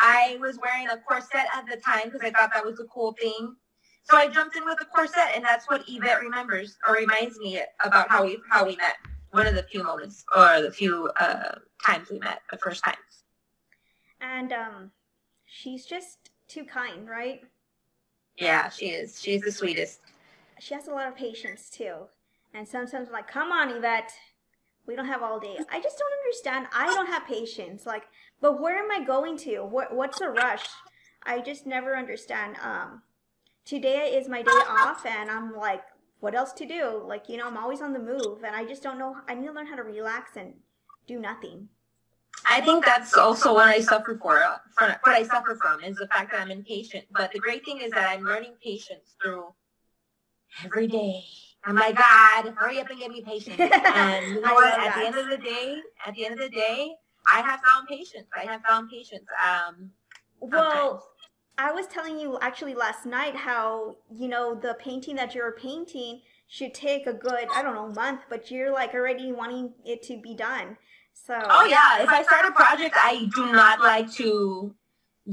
I 0.00 0.36
was 0.40 0.58
wearing 0.60 0.88
a 0.88 0.96
corset 0.98 1.46
at 1.54 1.66
the 1.70 1.76
time 1.76 2.06
because 2.06 2.20
I 2.20 2.30
thought 2.30 2.52
that 2.52 2.64
was 2.64 2.80
a 2.80 2.84
cool 2.84 3.12
thing. 3.12 3.54
So 4.02 4.16
I 4.16 4.26
jumped 4.26 4.56
in 4.56 4.64
with 4.64 4.78
a 4.80 4.84
corset, 4.86 5.30
and 5.36 5.44
that's 5.44 5.70
what 5.70 5.84
Yvette 5.86 6.20
remembers 6.20 6.76
or 6.86 6.96
reminds 6.96 7.38
me 7.38 7.60
about 7.84 8.10
how 8.10 8.24
we 8.24 8.38
how 8.50 8.66
we 8.66 8.74
met. 8.76 8.96
One 9.30 9.46
of 9.46 9.54
the 9.54 9.62
few 9.62 9.84
moments 9.84 10.24
or 10.36 10.62
the 10.62 10.72
few 10.72 11.08
uh, 11.20 11.54
times 11.86 12.10
we 12.10 12.18
met, 12.18 12.42
the 12.50 12.58
first 12.58 12.82
times. 12.84 13.21
And 14.22 14.52
um, 14.52 14.90
she's 15.44 15.84
just 15.84 16.30
too 16.48 16.64
kind, 16.64 17.08
right? 17.08 17.42
Yeah, 18.38 18.68
she 18.70 18.86
is. 18.86 19.20
She's 19.20 19.42
the 19.42 19.52
sweetest. 19.52 20.00
She 20.60 20.74
has 20.74 20.88
a 20.88 20.92
lot 20.92 21.08
of 21.08 21.16
patience 21.16 21.68
too. 21.68 21.94
And 22.54 22.66
sometimes 22.66 23.08
I'm 23.08 23.12
like, 23.12 23.28
come 23.28 23.50
on, 23.50 23.70
Yvette, 23.70 24.12
we 24.86 24.94
don't 24.94 25.06
have 25.06 25.22
all 25.22 25.40
day. 25.40 25.56
I 25.70 25.80
just 25.80 25.98
don't 25.98 26.12
understand. 26.24 26.66
I 26.72 26.86
don't 26.94 27.06
have 27.06 27.26
patience. 27.26 27.84
Like, 27.84 28.04
but 28.40 28.60
where 28.60 28.78
am 28.78 28.90
I 28.90 29.04
going 29.04 29.36
to? 29.38 29.60
What 29.60 29.94
what's 29.94 30.18
the 30.18 30.28
rush? 30.28 30.66
I 31.24 31.40
just 31.40 31.66
never 31.66 31.96
understand. 31.96 32.56
Um, 32.62 33.02
today 33.64 34.16
is 34.16 34.28
my 34.28 34.42
day 34.42 34.50
off, 34.68 35.06
and 35.06 35.30
I'm 35.30 35.54
like, 35.56 35.82
what 36.20 36.34
else 36.34 36.52
to 36.54 36.66
do? 36.66 37.02
Like, 37.06 37.28
you 37.28 37.36
know, 37.36 37.46
I'm 37.46 37.56
always 37.56 37.80
on 37.80 37.92
the 37.92 37.98
move, 37.98 38.42
and 38.44 38.54
I 38.54 38.64
just 38.64 38.82
don't 38.82 38.98
know. 38.98 39.16
I 39.28 39.34
need 39.34 39.46
to 39.46 39.52
learn 39.52 39.66
how 39.66 39.76
to 39.76 39.82
relax 39.82 40.36
and 40.36 40.54
do 41.06 41.18
nothing. 41.20 41.68
I 42.48 42.60
think 42.60 42.84
that's 42.84 43.14
also 43.14 43.54
what 43.54 43.68
I 43.68 43.80
suffer 43.80 44.18
for. 44.20 44.42
for 44.76 44.96
what 45.04 45.14
I 45.14 45.22
suffer 45.22 45.56
from 45.60 45.82
is 45.82 45.96
the 45.96 46.08
fact 46.08 46.32
that 46.32 46.40
I'm 46.40 46.50
impatient. 46.50 47.04
But 47.10 47.32
the 47.32 47.38
great 47.38 47.64
thing 47.64 47.80
is 47.80 47.90
that 47.92 48.08
I'm 48.08 48.24
learning 48.24 48.54
patience 48.62 49.14
through 49.22 49.54
every 50.64 50.86
day. 50.86 51.22
Oh 51.66 51.72
my 51.72 51.92
God, 51.92 52.52
hurry 52.56 52.80
up 52.80 52.90
and 52.90 52.98
give 52.98 53.12
me 53.12 53.22
patience. 53.22 53.56
And 53.60 54.26
you 54.34 54.40
know 54.40 54.54
what? 54.54 54.78
At 54.80 54.96
the 54.96 55.06
end 55.06 55.16
of 55.16 55.28
the 55.28 55.36
day, 55.36 55.78
at 56.04 56.14
the 56.14 56.26
end 56.26 56.34
of 56.34 56.40
the 56.40 56.48
day, 56.48 56.92
I 57.26 57.40
have 57.40 57.60
found 57.60 57.86
patience. 57.88 58.26
I 58.36 58.44
have 58.50 58.62
found 58.62 58.90
patience. 58.90 59.24
Um, 59.42 59.90
well, 60.40 61.06
I 61.58 61.70
was 61.70 61.86
telling 61.86 62.18
you 62.18 62.38
actually 62.40 62.74
last 62.74 63.06
night 63.06 63.36
how 63.36 63.96
you 64.10 64.26
know 64.26 64.54
the 64.54 64.76
painting 64.80 65.14
that 65.16 65.34
you're 65.34 65.52
painting 65.52 66.22
should 66.48 66.74
take 66.74 67.06
a 67.06 67.12
good 67.12 67.46
I 67.54 67.62
don't 67.62 67.74
know 67.74 67.88
month, 67.88 68.22
but 68.28 68.50
you're 68.50 68.72
like 68.72 68.92
already 68.94 69.30
wanting 69.30 69.72
it 69.84 70.02
to 70.04 70.20
be 70.20 70.34
done. 70.34 70.76
So. 71.14 71.38
Oh 71.38 71.64
yeah, 71.64 72.02
if 72.02 72.08
I 72.08 72.22
start 72.22 72.46
a 72.46 72.52
project, 72.52 72.96
I 72.96 73.28
do 73.34 73.52
not 73.52 73.80
like 73.80 74.10
to 74.14 74.74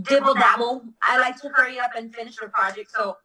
dibble 0.02 0.36
dabble. 0.36 0.84
I 1.02 1.20
like 1.20 1.40
to 1.42 1.50
hurry 1.50 1.80
up 1.80 1.92
and 1.96 2.14
finish 2.14 2.38
the 2.38 2.48
project. 2.48 2.92
So 2.92 3.18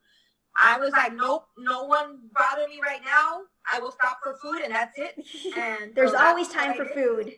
I 0.56 0.78
was 0.78 0.92
like, 0.92 1.14
nope, 1.14 1.46
no 1.58 1.84
one 1.84 2.20
bother 2.34 2.66
me 2.68 2.80
right 2.82 3.02
now. 3.04 3.40
I 3.70 3.80
will 3.80 3.92
stop 3.92 4.18
for 4.22 4.36
food 4.42 4.62
and 4.62 4.74
that's 4.74 4.98
it. 4.98 5.14
And 5.56 5.94
there's 5.94 6.12
so 6.12 6.18
always 6.18 6.48
time 6.48 6.74
for 6.74 6.86
food. 6.86 7.32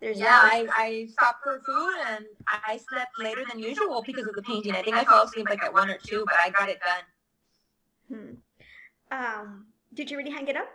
There's 0.00 0.18
yeah, 0.18 0.40
I, 0.42 0.66
I 0.74 1.08
stopped 1.12 1.42
for 1.44 1.60
food 1.60 1.94
and 2.08 2.24
I 2.46 2.78
slept 2.88 3.12
later 3.18 3.44
than 3.48 3.58
usual 3.58 4.02
because 4.04 4.26
of 4.26 4.34
the 4.34 4.42
painting. 4.42 4.72
I 4.72 4.82
think 4.82 4.96
I 4.96 5.04
fell 5.04 5.24
asleep 5.24 5.46
like 5.48 5.62
at 5.62 5.72
one 5.72 5.90
or 5.90 5.98
two, 5.98 6.24
but 6.26 6.36
I 6.42 6.48
got 6.48 6.70
it 6.70 6.80
done. 8.08 8.40
Hmm. 9.10 9.14
Um, 9.14 9.66
did 9.92 10.10
you 10.10 10.16
already 10.16 10.30
hang 10.30 10.48
it 10.48 10.56
up? 10.56 10.68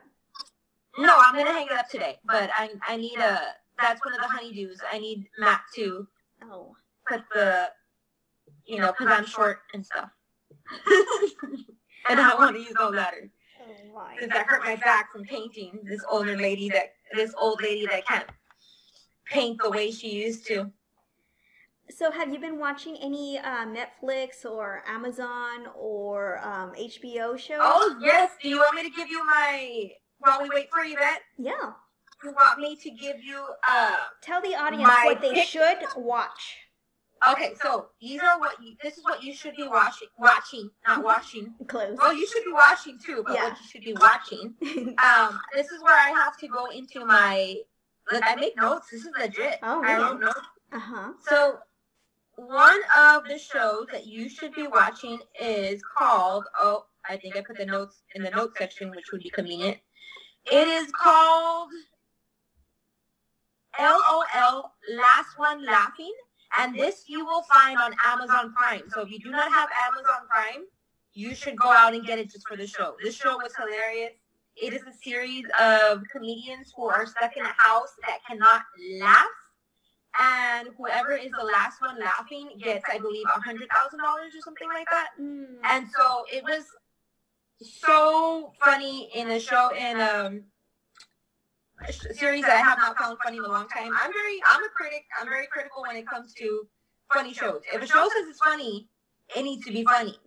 No, 0.98 1.17
I'm 1.17 1.36
gonna 1.36 1.51
hang 1.51 1.65
it 1.65 1.74
up 1.74 1.89
today, 1.89 2.20
but 2.24 2.50
I 2.55 2.70
I 2.88 2.98
need 2.98 3.17
a. 3.17 3.39
That's 3.79 4.03
one 4.05 4.13
of 4.13 4.22
the 4.22 4.27
honeydews. 4.27 4.77
I 4.91 5.00
need 5.00 5.27
Matt 5.38 5.62
to. 5.75 6.08
Oh. 6.44 6.75
Put 7.08 7.24
the, 7.34 7.70
you 8.65 8.79
know, 8.79 8.91
because 8.91 9.08
I'm 9.08 9.25
short 9.25 9.60
and 9.74 9.86
stuff. 9.86 10.10
and 12.10 12.20
I 12.20 12.36
want 12.36 12.55
to 12.55 12.62
use 12.62 12.74
no 12.77 12.89
ladder. 12.89 13.29
Oh 13.62 14.08
Since 14.20 14.34
I 14.34 14.44
hurt 14.44 14.63
my 14.63 14.75
back 14.75 15.12
from 15.12 15.24
painting 15.24 15.79
this 15.84 16.03
older 16.10 16.38
lady 16.38 16.70
that 16.70 16.94
this 17.13 17.34
old 17.38 17.62
lady 17.62 17.86
that 17.88 18.05
can't 18.05 18.27
paint 19.25 19.60
the 19.63 19.70
way 19.70 19.91
she 19.91 20.10
used 20.10 20.46
to. 20.48 20.72
So, 21.89 22.12
have 22.12 22.34
you 22.34 22.39
been 22.39 22.58
watching 22.58 22.98
any 23.00 23.38
uh, 23.38 23.65
Netflix 23.65 24.44
or 24.44 24.84
Amazon 24.88 25.67
or 25.77 26.39
um, 26.39 26.74
HBO 26.74 27.38
shows? 27.38 27.60
Oh 27.62 27.98
yes. 28.01 28.32
Do 28.41 28.50
you 28.50 28.58
want 28.58 28.75
me 28.75 28.84
to 28.84 28.89
give 28.89 29.08
you 29.08 29.24
my 29.25 29.91
while 30.20 30.41
we 30.41 30.50
wait 30.50 30.70
for 30.72 30.84
you, 30.84 30.96
Yvette? 30.96 31.22
Yeah. 31.38 31.74
You 32.25 32.32
want 32.32 32.60
me 32.60 32.75
to 32.75 32.89
give 32.89 33.24
you 33.24 33.46
uh? 33.70 33.98
Tell 34.22 34.41
the 34.41 34.55
audience 34.55 34.89
what 35.03 35.22
they 35.22 35.34
pick- 35.34 35.48
should 35.48 35.77
watch. 35.96 36.58
Okay, 37.29 37.53
so 37.62 37.89
these 38.01 38.20
are 38.22 38.39
what 38.39 38.55
you. 38.63 38.75
This 38.82 38.98
is 38.98 39.03
what 39.03 39.22
you 39.24 39.32
should 39.32 39.55
be 39.55 39.67
watching. 39.67 40.08
Watching, 40.17 40.72
not 40.88 41.03
watching. 41.03 41.53
Close. 41.67 41.96
Well, 42.00 42.15
you 42.15 42.25
should 42.27 42.44
be 42.44 42.51
watching 42.51 42.98
too, 42.98 43.24
but 43.25 43.36
yeah. 43.36 43.44
what 43.50 43.58
you 43.60 43.67
should 43.67 43.84
be 43.84 43.94
watching. 43.94 44.55
um, 45.03 45.39
this 45.53 45.67
is 45.72 45.84
where 45.84 45.94
I 45.94 46.10
have 46.15 46.36
to 46.38 46.48
go 46.48 46.65
into 46.72 47.05
my. 47.05 47.58
Like 48.12 48.24
I 48.25 48.36
make 48.36 48.58
notes. 48.58 48.88
This 48.91 49.01
is 49.01 49.12
legit. 49.20 49.60
Oh? 49.62 49.84
I 49.84 49.96
don't 49.96 50.20
know. 50.20 50.34
Uh 50.72 50.79
huh. 50.79 51.13
So, 51.27 51.60
one 52.38 52.79
of 52.98 53.24
the 53.25 53.38
shows 53.38 53.86
that 53.91 54.08
you 54.08 54.29
should 54.29 54.53
be 54.55 54.65
watching 54.67 55.20
is 55.39 55.79
called. 55.96 56.46
Oh, 56.60 56.86
I 57.08 57.17
think 57.17 57.38
I 57.38 57.41
put 57.41 57.58
the 57.58 57.67
notes 57.67 58.01
in 58.15 58.24
the 58.24 58.32
notes 58.32 58.58
section, 58.58 58.89
which 58.89 59.12
would 59.12 59.22
be 59.22 59.29
convenient. 59.29 59.77
It 60.51 60.67
is 60.67 60.91
called 60.91 61.70
LOL 63.79 64.72
Last 64.94 65.38
One 65.38 65.65
Laughing. 65.65 66.13
And 66.58 66.75
this 66.75 67.05
you 67.08 67.25
will 67.25 67.44
find 67.44 67.77
on 67.77 67.94
Amazon 68.05 68.53
Prime. 68.53 68.84
So 68.89 69.01
if 69.01 69.12
you 69.12 69.20
do 69.20 69.29
not 69.29 69.51
have 69.51 69.70
Amazon 69.88 70.27
Prime, 70.29 70.63
you 71.13 71.34
should 71.34 71.58
go 71.58 71.72
out 71.72 71.94
and 71.94 72.05
get 72.05 72.20
it 72.20 72.32
just 72.32 72.48
for 72.48 72.55
the 72.55 72.67
show. 72.67 72.96
This 73.03 73.15
show 73.15 73.38
was 73.38 73.53
hilarious. 73.55 74.13
It 74.55 74.74
is 74.74 74.84
a 74.84 74.94
series 75.03 75.46
of 75.60 76.03
comedians 76.12 76.72
who 76.75 76.86
are 76.86 77.05
stuck 77.05 77.36
in 77.36 77.44
a 77.44 77.53
house 77.58 77.94
that 78.05 78.20
cannot 78.27 78.62
laugh. 79.00 79.27
And 80.17 80.70
whoever 80.77 81.12
is 81.12 81.32
the 81.38 81.44
last 81.44 81.82
one 81.82 82.00
laughing 82.00 82.51
gets, 82.62 82.86
I 82.89 83.00
believe, 83.00 83.25
a 83.36 83.39
$100,000 83.39 83.60
or 83.67 84.41
something 84.44 84.70
like 84.70 84.88
that. 84.89 85.10
Mm. 85.20 85.58
And 85.63 85.88
so 85.94 86.24
it 86.32 86.41
was 86.44 86.63
so 87.62 88.53
funny 88.63 89.10
in 89.13 89.27
the 89.27 89.39
show. 89.39 89.72
And 89.72 90.01
um, 90.01 90.44
series 92.13 92.44
that 92.44 92.55
I 92.55 92.62
have 92.62 92.77
not 92.77 92.98
found 92.98 93.17
funny 93.24 93.38
in 93.38 93.44
a 93.44 93.48
long 93.48 93.67
time. 93.67 93.91
I'm 94.01 94.12
very, 94.12 94.39
I'm 94.48 94.63
a 94.63 94.70
critic. 94.70 95.03
I'm 95.20 95.27
very 95.27 95.48
critical 95.48 95.84
when 95.84 95.96
it 95.96 96.08
comes 96.08 96.34
to 96.36 96.67
funny 97.13 97.34
shows. 97.34 97.62
If 97.74 97.82
a 97.82 97.88
show 97.88 98.03
says 98.03 98.27
it's 98.27 98.39
funny, 98.39 98.88
it 99.36 99.44
needs 99.44 99.65
to 99.65 99.72
be 99.72 99.84
funny. 99.84 100.17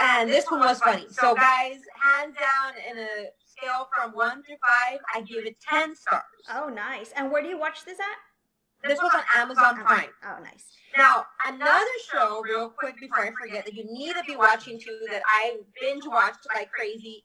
And 0.00 0.30
this 0.30 0.44
one 0.50 0.60
was 0.60 0.78
funny. 0.80 1.06
So 1.10 1.34
guys, 1.34 1.78
hands 2.00 2.36
down 2.36 2.74
in 2.90 2.98
a 2.98 3.26
scale 3.44 3.88
from 3.94 4.12
one 4.12 4.42
through 4.42 4.56
five, 4.66 5.00
I 5.14 5.22
give 5.22 5.44
it 5.46 5.56
10 5.68 5.94
stars. 5.96 6.22
Oh, 6.52 6.68
nice. 6.68 7.12
And 7.16 7.30
where 7.30 7.42
do 7.42 7.48
you 7.48 7.58
watch 7.58 7.84
this 7.84 7.98
at? 7.98 8.88
This 8.88 8.98
was 9.02 9.12
on 9.14 9.22
Amazon 9.36 9.76
Prime. 9.76 10.08
Oh, 10.24 10.42
nice. 10.42 10.64
Now, 10.96 11.26
another 11.46 11.84
show, 12.10 12.42
real 12.42 12.70
quick 12.70 12.98
before 12.98 13.20
I 13.20 13.30
forget, 13.38 13.64
that 13.66 13.74
you 13.74 13.84
need 13.84 14.14
to 14.14 14.24
be 14.26 14.36
watching 14.36 14.80
too, 14.80 14.98
that 15.10 15.22
I 15.26 15.58
binge 15.80 16.04
watched 16.06 16.46
like 16.54 16.70
crazy 16.72 17.24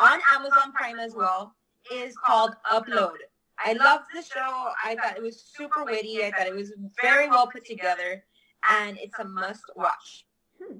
on 0.00 0.20
Amazon 0.34 0.72
Prime 0.72 0.98
as 0.98 1.14
well, 1.14 1.54
is 1.92 2.16
called 2.16 2.54
Upload. 2.70 3.16
I 3.58 3.72
loved 3.72 4.04
the 4.14 4.22
show. 4.22 4.70
I 4.84 4.94
thought 4.96 5.16
it 5.16 5.22
was 5.22 5.40
super 5.40 5.84
witty. 5.84 6.24
I 6.24 6.30
thought 6.30 6.46
it 6.46 6.54
was 6.54 6.72
very 7.00 7.28
well 7.28 7.46
put 7.46 7.64
together, 7.64 8.22
and 8.70 8.98
it's 8.98 9.18
a 9.18 9.24
must 9.24 9.64
watch. 9.76 10.26
Hmm. 10.62 10.78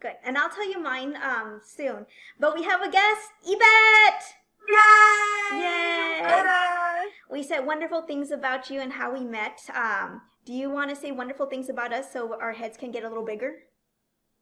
Good. 0.00 0.14
And 0.24 0.38
I'll 0.38 0.50
tell 0.50 0.68
you 0.68 0.80
mine 0.80 1.16
um, 1.16 1.60
soon. 1.64 2.06
But 2.38 2.54
we 2.54 2.62
have 2.64 2.82
a 2.82 2.90
guest, 2.90 3.28
Yvette! 3.44 4.24
Yay! 4.68 5.60
Yay! 5.60 6.42
We 7.30 7.42
said 7.42 7.60
wonderful 7.60 8.02
things 8.02 8.30
about 8.30 8.68
you 8.70 8.80
and 8.80 8.92
how 8.92 9.12
we 9.12 9.24
met. 9.24 9.60
Um, 9.74 10.22
do 10.44 10.52
you 10.52 10.70
want 10.70 10.90
to 10.90 10.96
say 10.96 11.12
wonderful 11.12 11.46
things 11.46 11.68
about 11.68 11.92
us 11.92 12.12
so 12.12 12.38
our 12.40 12.52
heads 12.52 12.76
can 12.76 12.90
get 12.90 13.04
a 13.04 13.08
little 13.08 13.24
bigger? 13.24 13.54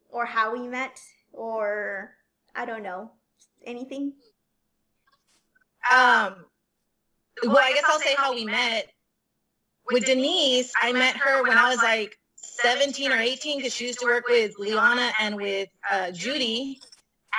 Or 0.09 0.26
how 0.26 0.52
we 0.52 0.67
met? 0.67 0.99
Or, 1.33 2.14
I 2.55 2.64
don't 2.64 2.83
know, 2.83 3.12
anything? 3.64 4.14
Um, 5.91 6.45
well, 7.45 7.59
I 7.59 7.73
guess 7.73 7.85
I'll 7.89 8.01
say 8.01 8.15
how 8.17 8.35
we 8.35 8.45
met. 8.45 8.89
With 9.91 10.05
Denise, 10.05 10.73
I 10.81 10.93
met 10.93 11.17
her 11.17 11.43
when 11.43 11.59
I 11.59 11.69
was 11.69 11.79
like 11.83 12.17
17 12.37 13.11
or 13.13 13.17
18 13.17 13.59
because 13.59 13.75
she 13.75 13.87
used 13.87 14.01
to 14.01 14.07
work 14.07 14.29
with 14.29 14.57
Liana 14.59 15.11
and 15.21 15.37
with 15.37 15.69
uh, 15.91 16.11
Judy. 16.13 16.81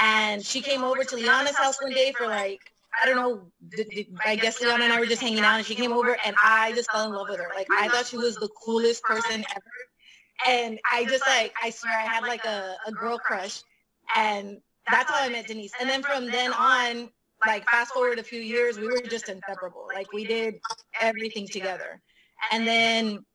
And 0.01 0.43
she 0.43 0.61
came 0.61 0.83
over 0.83 1.03
to 1.03 1.15
Liana's 1.15 1.55
house 1.55 1.81
one 1.81 1.93
day 1.93 2.13
for 2.17 2.27
like, 2.27 2.59
I 3.01 3.05
don't 3.07 3.15
know, 3.15 3.51
I 4.25 4.35
guess 4.35 4.61
Liana 4.61 4.83
and 4.83 4.93
I 4.93 4.99
were 4.99 5.05
just 5.05 5.21
hanging 5.21 5.43
out 5.43 5.57
and 5.57 5.65
she 5.65 5.75
came 5.75 5.93
over 5.93 6.17
and 6.25 6.35
I 6.43 6.73
just 6.73 6.91
fell 6.91 7.05
in 7.05 7.13
love 7.13 7.27
with 7.29 7.39
her. 7.39 7.49
Like, 7.55 7.67
I 7.71 7.87
thought 7.87 8.07
she 8.07 8.17
was 8.17 8.35
the 8.35 8.49
coolest 8.49 9.03
person 9.03 9.45
ever. 9.49 10.47
And 10.47 10.79
I 10.91 11.05
just 11.05 11.25
like, 11.27 11.53
I 11.61 11.69
swear 11.69 11.97
I 11.97 12.01
had 12.01 12.23
like 12.23 12.43
a, 12.45 12.75
a 12.87 12.91
girl 12.91 13.17
crush. 13.17 13.61
And 14.15 14.57
that's 14.89 15.09
how 15.09 15.23
I 15.23 15.29
met 15.29 15.47
Denise. 15.47 15.71
And 15.79 15.89
then 15.89 16.01
from 16.01 16.25
then 16.25 16.51
on, 16.51 17.09
like 17.45 17.67
fast 17.69 17.93
forward 17.93 18.19
a 18.19 18.23
few 18.23 18.41
years, 18.41 18.77
we 18.77 18.87
were 18.87 19.01
just 19.01 19.29
inseparable. 19.29 19.87
Like 19.93 20.11
we 20.13 20.25
did 20.25 20.55
everything 20.99 21.47
together. 21.47 22.01
And 22.51 22.67
then 22.67 23.25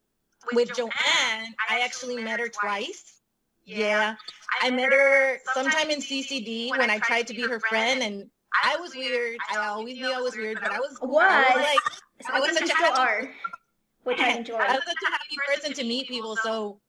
with 0.53 0.75
Joanne, 0.75 1.55
I 1.69 1.81
actually 1.85 2.23
met 2.23 2.41
her 2.41 2.49
twice. 2.49 3.21
Yeah. 3.65 4.15
I 4.63 4.71
met 4.71 4.93
her 4.93 5.39
sometime 5.55 5.91
in 5.91 6.01
CCD 6.01 6.71
when 6.71 6.91
I 6.91 6.99
tried 6.99 7.27
to 7.29 7.35
be 7.35 7.43
her 7.43 7.61
friend 7.61 8.03
and 8.03 8.31
I 8.65 8.77
was 8.77 8.95
weird. 8.95 9.37
I 9.53 9.67
always 9.67 9.97
knew 9.99 10.13
I 10.13 10.21
was 10.21 10.37
weird, 10.37 10.59
but 10.63 10.71
I 10.71 10.79
was 10.79 10.97
what? 11.01 11.29
I 11.29 11.57
was 11.57 11.65
like 11.65 12.33
I 12.33 12.41
was 12.41 12.57
such 12.57 12.71
a 12.71 13.01
are, 13.01 13.29
which 14.05 14.21
I 14.21 14.31
enjoy. 14.31 14.57
I 14.57 14.75
was 14.75 14.85
such 14.85 14.97
a 15.07 15.11
happy 15.11 15.37
person 15.49 15.73
to 15.75 15.85
meet 15.85 16.09
people. 16.09 16.37
So 16.37 16.81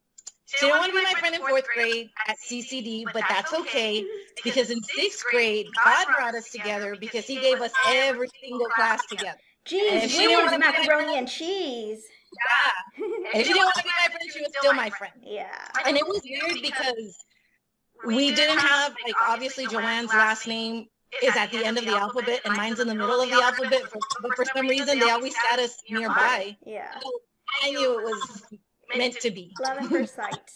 she 0.47 0.65
didn't 0.65 0.79
want 0.79 0.91
to 0.91 0.97
be 0.97 1.03
my 1.03 1.13
friend 1.19 1.35
in 1.35 1.41
fourth 1.41 1.65
grade 1.73 2.09
at 2.27 2.37
CCD, 2.37 3.03
but 3.13 3.23
that's 3.29 3.53
okay 3.53 4.05
because 4.43 4.69
in 4.69 4.81
sixth 4.81 5.23
grade, 5.29 5.67
God 5.83 6.07
brought 6.15 6.35
us 6.35 6.49
together 6.49 6.95
because 6.99 7.25
He 7.25 7.35
gave 7.39 7.59
us 7.61 7.71
every 7.87 8.29
single 8.41 8.67
class 8.67 9.05
together. 9.07 9.37
Jeez, 9.67 10.09
she 10.09 10.27
didn't 10.27 10.59
macaroni 10.59 11.17
and 11.17 11.27
cheese. 11.27 12.01
Yeah. 12.33 13.05
And 13.33 13.45
she 13.45 13.53
didn't 13.53 13.65
want 13.65 13.75
to 13.75 13.83
be 13.83 13.89
my 13.89 14.13
friend, 14.13 14.31
she 14.31 14.39
was 14.39 14.51
still 14.57 14.73
my 14.73 14.89
friend. 14.89 15.13
Yeah. 15.21 15.47
And 15.85 15.97
it 15.97 16.07
was 16.07 16.21
weird 16.23 16.61
because 16.61 17.17
we 18.05 18.33
didn't 18.33 18.59
have, 18.59 18.95
like, 19.05 19.15
obviously 19.27 19.65
Joanne's 19.67 20.13
last 20.13 20.47
name 20.47 20.85
is 21.21 21.35
at 21.35 21.51
the 21.51 21.65
end 21.65 21.77
of 21.77 21.85
the 21.85 21.95
alphabet 21.95 22.41
and 22.45 22.55
mine's 22.55 22.79
in 22.79 22.87
the 22.87 22.95
middle 22.95 23.19
of 23.19 23.29
the 23.29 23.35
alphabet. 23.35 23.81
For, 23.83 23.99
but 24.21 24.35
for 24.35 24.45
some 24.45 24.67
reason, 24.67 24.99
they 24.99 25.09
always 25.09 25.35
sat 25.49 25.59
us 25.59 25.77
nearby. 25.89 26.55
Yeah. 26.65 26.99
I 27.63 27.71
knew 27.71 27.99
it 27.99 28.03
was 28.03 28.43
meant 28.95 29.19
to 29.21 29.31
be. 29.31 29.53
Love 29.61 29.77
at 29.77 29.85
first 29.85 30.15
sight. 30.15 30.51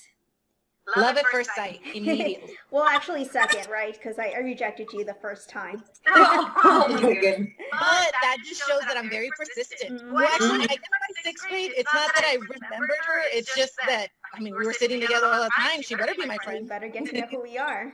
Love 0.98 1.16
at 1.16 1.26
first 1.28 1.52
sight, 1.56 1.80
immediately. 1.94 2.56
well, 2.72 2.84
actually, 2.84 3.24
second, 3.24 3.68
right? 3.72 3.94
Because 3.94 4.18
I, 4.20 4.34
I, 4.36 4.40
rejected 4.40 4.88
you 4.92 5.06
the 5.06 5.16
first 5.22 5.48
time. 5.48 5.84
oh, 6.08 6.86
but 6.90 8.12
that 8.22 8.38
just 8.46 8.68
shows 8.68 8.82
that 8.88 8.98
I'm 8.98 9.10
very 9.10 9.30
persistent. 9.38 10.02
Mm-hmm. 10.02 10.14
Well, 10.14 10.26
actually, 10.26 10.64
I 10.64 10.68
guess 10.68 10.80
by 10.80 11.22
sixth 11.24 11.48
grade, 11.48 11.72
it's 11.78 11.94
not 11.94 12.14
that 12.16 12.26
I 12.26 12.34
remembered 12.34 12.98
her. 13.08 13.22
It's 13.32 13.56
just 13.56 13.74
that, 13.88 14.08
I 14.34 14.40
mean, 14.42 14.54
we 14.58 14.66
were 14.66 14.74
sitting 14.74 15.00
together 15.00 15.28
all 15.28 15.44
the 15.44 15.50
time. 15.58 15.82
She 15.82 15.96
better 15.96 16.16
be 16.16 16.26
my 16.26 16.38
friend. 16.44 16.64
You 16.64 16.70
better 16.70 16.90
get 16.90 17.06
to 17.06 17.20
know 17.20 17.28
who 17.28 17.42
we 17.42 17.58
are. 17.58 17.94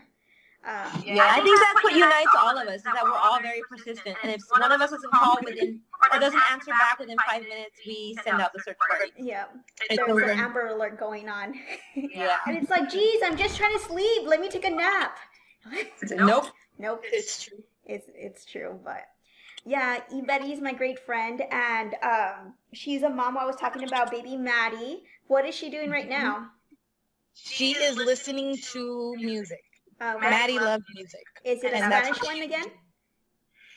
Um, 0.68 1.02
yeah, 1.06 1.32
I 1.32 1.40
think 1.42 1.58
that's 1.62 1.82
what 1.82 1.94
unites 1.94 2.32
all 2.38 2.58
of 2.58 2.68
us 2.68 2.76
is 2.76 2.84
that 2.84 3.02
we're 3.02 3.16
all 3.16 3.40
very 3.40 3.62
persistent. 3.70 4.18
And 4.22 4.34
if 4.34 4.42
one 4.50 4.70
of 4.70 4.82
us 4.82 4.92
doesn't 4.92 5.12
call 5.14 5.38
within 5.42 5.80
or 6.14 6.20
doesn't 6.20 6.42
answer 6.52 6.72
back 6.72 7.00
within 7.00 7.16
five 7.26 7.44
minutes, 7.44 7.80
we 7.86 8.18
send 8.22 8.42
out 8.42 8.52
the 8.52 8.60
search 8.60 8.78
party. 8.90 9.14
Yeah, 9.18 9.46
there's 9.90 10.24
an 10.24 10.38
Amber 10.38 10.68
Alert 10.68 11.00
going 11.00 11.30
on. 11.30 11.54
Yeah, 11.96 12.36
and 12.48 12.58
it's 12.58 12.70
like, 12.70 12.90
geez, 12.90 13.22
I'm 13.24 13.38
just 13.38 13.56
trying 13.56 13.78
to 13.78 13.84
sleep. 13.86 14.24
Let 14.26 14.42
me 14.42 14.50
take 14.50 14.66
a 14.66 14.70
nap. 14.70 15.18
nope, 16.12 16.48
nope. 16.78 17.02
It's 17.14 17.46
true. 17.46 17.64
It's 17.86 18.10
it's 18.14 18.44
true, 18.44 18.78
but 18.84 19.06
yeah, 19.66 20.00
Betty 20.26 20.52
is 20.52 20.60
my 20.60 20.74
great 20.74 21.00
friend, 21.00 21.44
and 21.50 21.96
um, 22.04 22.54
she's 22.74 23.04
a 23.04 23.10
mom. 23.10 23.38
I 23.38 23.46
was 23.46 23.56
talking 23.56 23.84
about 23.86 24.12
baby 24.12 24.36
Maddie. 24.36 25.04
What 25.28 25.46
is 25.46 25.56
she 25.56 25.70
doing 25.70 25.90
right 25.90 26.10
now? 26.10 26.50
She 27.36 27.72
is 27.72 27.96
listening 27.96 28.58
to 28.74 29.16
music. 29.18 29.62
Uh, 30.00 30.16
Maddie 30.20 30.60
loves 30.60 30.84
music. 30.96 31.26
Is 31.44 31.64
it 31.64 31.74
a 31.74 31.78
Spanish 31.78 32.22
one 32.24 32.42
again? 32.42 32.66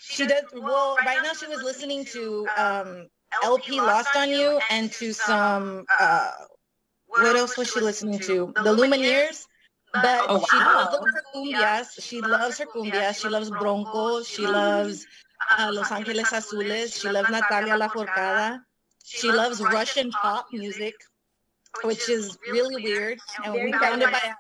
She 0.01 0.27
does. 0.27 0.45
Well, 0.53 0.97
right 1.07 1.21
now 1.23 1.33
she 1.33 1.47
was 1.47 1.63
listening 1.63 2.05
to 2.07 2.47
um, 2.57 3.07
LP 3.45 3.81
Lost 3.81 4.15
on 4.17 4.31
You 4.31 4.61
and 4.71 4.91
to 4.93 5.13
some. 5.13 5.85
Uh, 5.99 6.31
what 7.07 7.37
else 7.37 7.57
was 7.57 7.73
she 7.73 7.81
listening 7.81 8.19
to? 8.21 8.53
The 8.57 8.75
Lumineers. 8.75 9.47
But 9.93 10.25
oh, 10.29 10.39
wow. 10.39 10.45
she 10.51 10.57
loves 10.57 10.97
her 10.97 11.23
cumbias. 11.35 11.87
She 12.01 12.21
loves 12.21 12.59
her 12.59 12.67
cumbias. 12.67 13.21
She 13.21 13.29
loves 13.29 13.51
Bronco. 13.51 14.23
She 14.23 14.47
loves 14.47 15.07
uh, 15.59 15.71
Los 15.73 15.91
Angeles 15.91 16.31
Azules. 16.31 17.01
She 17.01 17.09
loves 17.09 17.29
Natalia 17.29 17.77
Lafourcade. 17.77 18.61
She 19.05 19.33
loves 19.33 19.61
Russian 19.61 20.11
pop 20.13 20.47
music, 20.53 20.95
which 21.83 22.09
is 22.09 22.39
really 22.53 22.83
weird. 22.85 23.19
And 23.45 23.55
we 23.55 23.73
found 23.73 24.03
it 24.03 24.13
by 24.13 24.35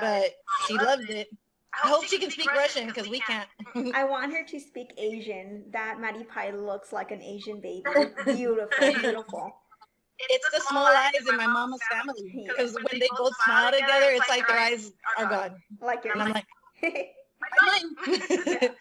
but 0.00 0.32
she 0.66 0.74
loved 0.74 1.10
it. 1.10 1.28
I 1.82 1.88
hope 1.88 2.04
she 2.04 2.18
can 2.18 2.30
speak 2.30 2.50
Russian 2.52 2.86
because 2.86 3.08
we 3.08 3.20
can't. 3.20 3.48
I 3.94 4.04
want 4.04 4.32
her 4.32 4.44
to 4.44 4.60
speak 4.60 4.92
Asian. 4.96 5.64
That 5.72 6.00
Maddie 6.00 6.24
Pie 6.24 6.52
looks 6.52 6.92
like 6.92 7.10
an 7.10 7.20
Asian 7.22 7.60
baby. 7.60 7.84
Beautiful, 8.24 8.68
beautiful. 8.78 9.56
It's 10.18 10.50
the 10.50 10.60
small 10.60 10.86
eyes 10.86 11.28
in 11.28 11.36
my 11.36 11.46
mama's 11.46 11.80
family 11.90 12.48
because 12.48 12.72
when 12.74 12.98
they 12.98 13.08
both 13.18 13.34
smile 13.44 13.70
together, 13.70 14.06
it's 14.10 14.28
like 14.30 14.48
their 14.48 14.58
eyes 14.58 14.92
are 15.18 15.26
gone. 15.26 15.56
Like 15.82 16.04
yours. 16.04 16.16
And 16.18 16.22
I'm 16.22 16.32
like, 16.32 16.46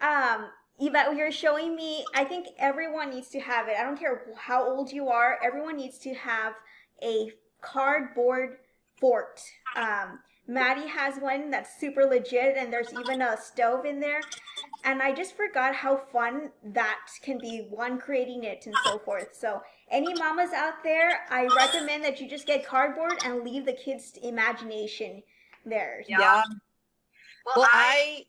um, 0.00 0.50
Eva, 0.80 1.14
you're 1.16 1.30
showing 1.30 1.76
me. 1.76 2.04
I 2.16 2.24
think 2.24 2.48
everyone 2.58 3.10
needs 3.10 3.28
to 3.28 3.40
have 3.40 3.68
it. 3.68 3.76
I 3.78 3.84
don't 3.84 3.98
care 3.98 4.22
how 4.36 4.68
old 4.68 4.90
you 4.90 5.08
are. 5.08 5.38
Everyone 5.44 5.76
needs 5.76 5.98
to 5.98 6.14
have 6.14 6.54
a 7.02 7.30
cardboard 7.60 8.56
fort. 8.98 9.40
Um, 9.76 10.18
Maddie 10.46 10.88
has 10.88 11.14
one 11.20 11.50
that's 11.50 11.78
super 11.78 12.04
legit, 12.04 12.56
and 12.56 12.72
there's 12.72 12.92
even 12.92 13.22
a 13.22 13.36
stove 13.40 13.84
in 13.84 14.00
there. 14.00 14.20
And 14.84 15.02
I 15.02 15.12
just 15.12 15.36
forgot 15.36 15.74
how 15.74 15.96
fun 15.96 16.50
that 16.64 16.98
can 17.22 17.38
be, 17.38 17.66
one 17.70 17.98
creating 17.98 18.44
it 18.44 18.64
and 18.66 18.74
so 18.84 18.98
forth. 18.98 19.36
So, 19.38 19.62
any 19.90 20.12
mamas 20.14 20.52
out 20.52 20.82
there, 20.82 21.20
I 21.30 21.46
recommend 21.56 22.04
that 22.04 22.20
you 22.20 22.28
just 22.28 22.46
get 22.46 22.66
cardboard 22.66 23.14
and 23.24 23.44
leave 23.44 23.66
the 23.66 23.72
kids' 23.72 24.18
imagination 24.22 25.22
there. 25.64 26.02
Yeah. 26.08 26.18
yeah. 26.18 26.42
Well, 27.54 27.66
I 27.70 28.24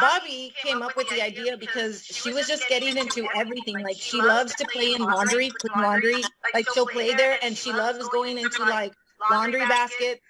Bobby 0.00 0.52
came 0.62 0.82
up 0.82 0.96
with 0.96 1.08
the 1.08 1.22
idea 1.22 1.56
because 1.56 2.04
she 2.04 2.32
was 2.32 2.48
just 2.48 2.68
getting 2.68 2.96
into 2.96 3.28
everything. 3.34 3.78
Like 3.80 3.96
she 3.96 4.20
loves 4.20 4.54
to 4.56 4.66
play 4.72 4.94
in 4.94 5.02
laundry, 5.02 5.50
put 5.60 5.76
laundry. 5.76 6.22
Like 6.52 6.66
she'll 6.72 6.86
play 6.86 7.14
there, 7.14 7.38
and 7.42 7.56
she 7.56 7.72
loves 7.72 8.08
going 8.08 8.38
into 8.38 8.64
like 8.64 8.92
laundry 9.30 9.66
basket. 9.66 10.20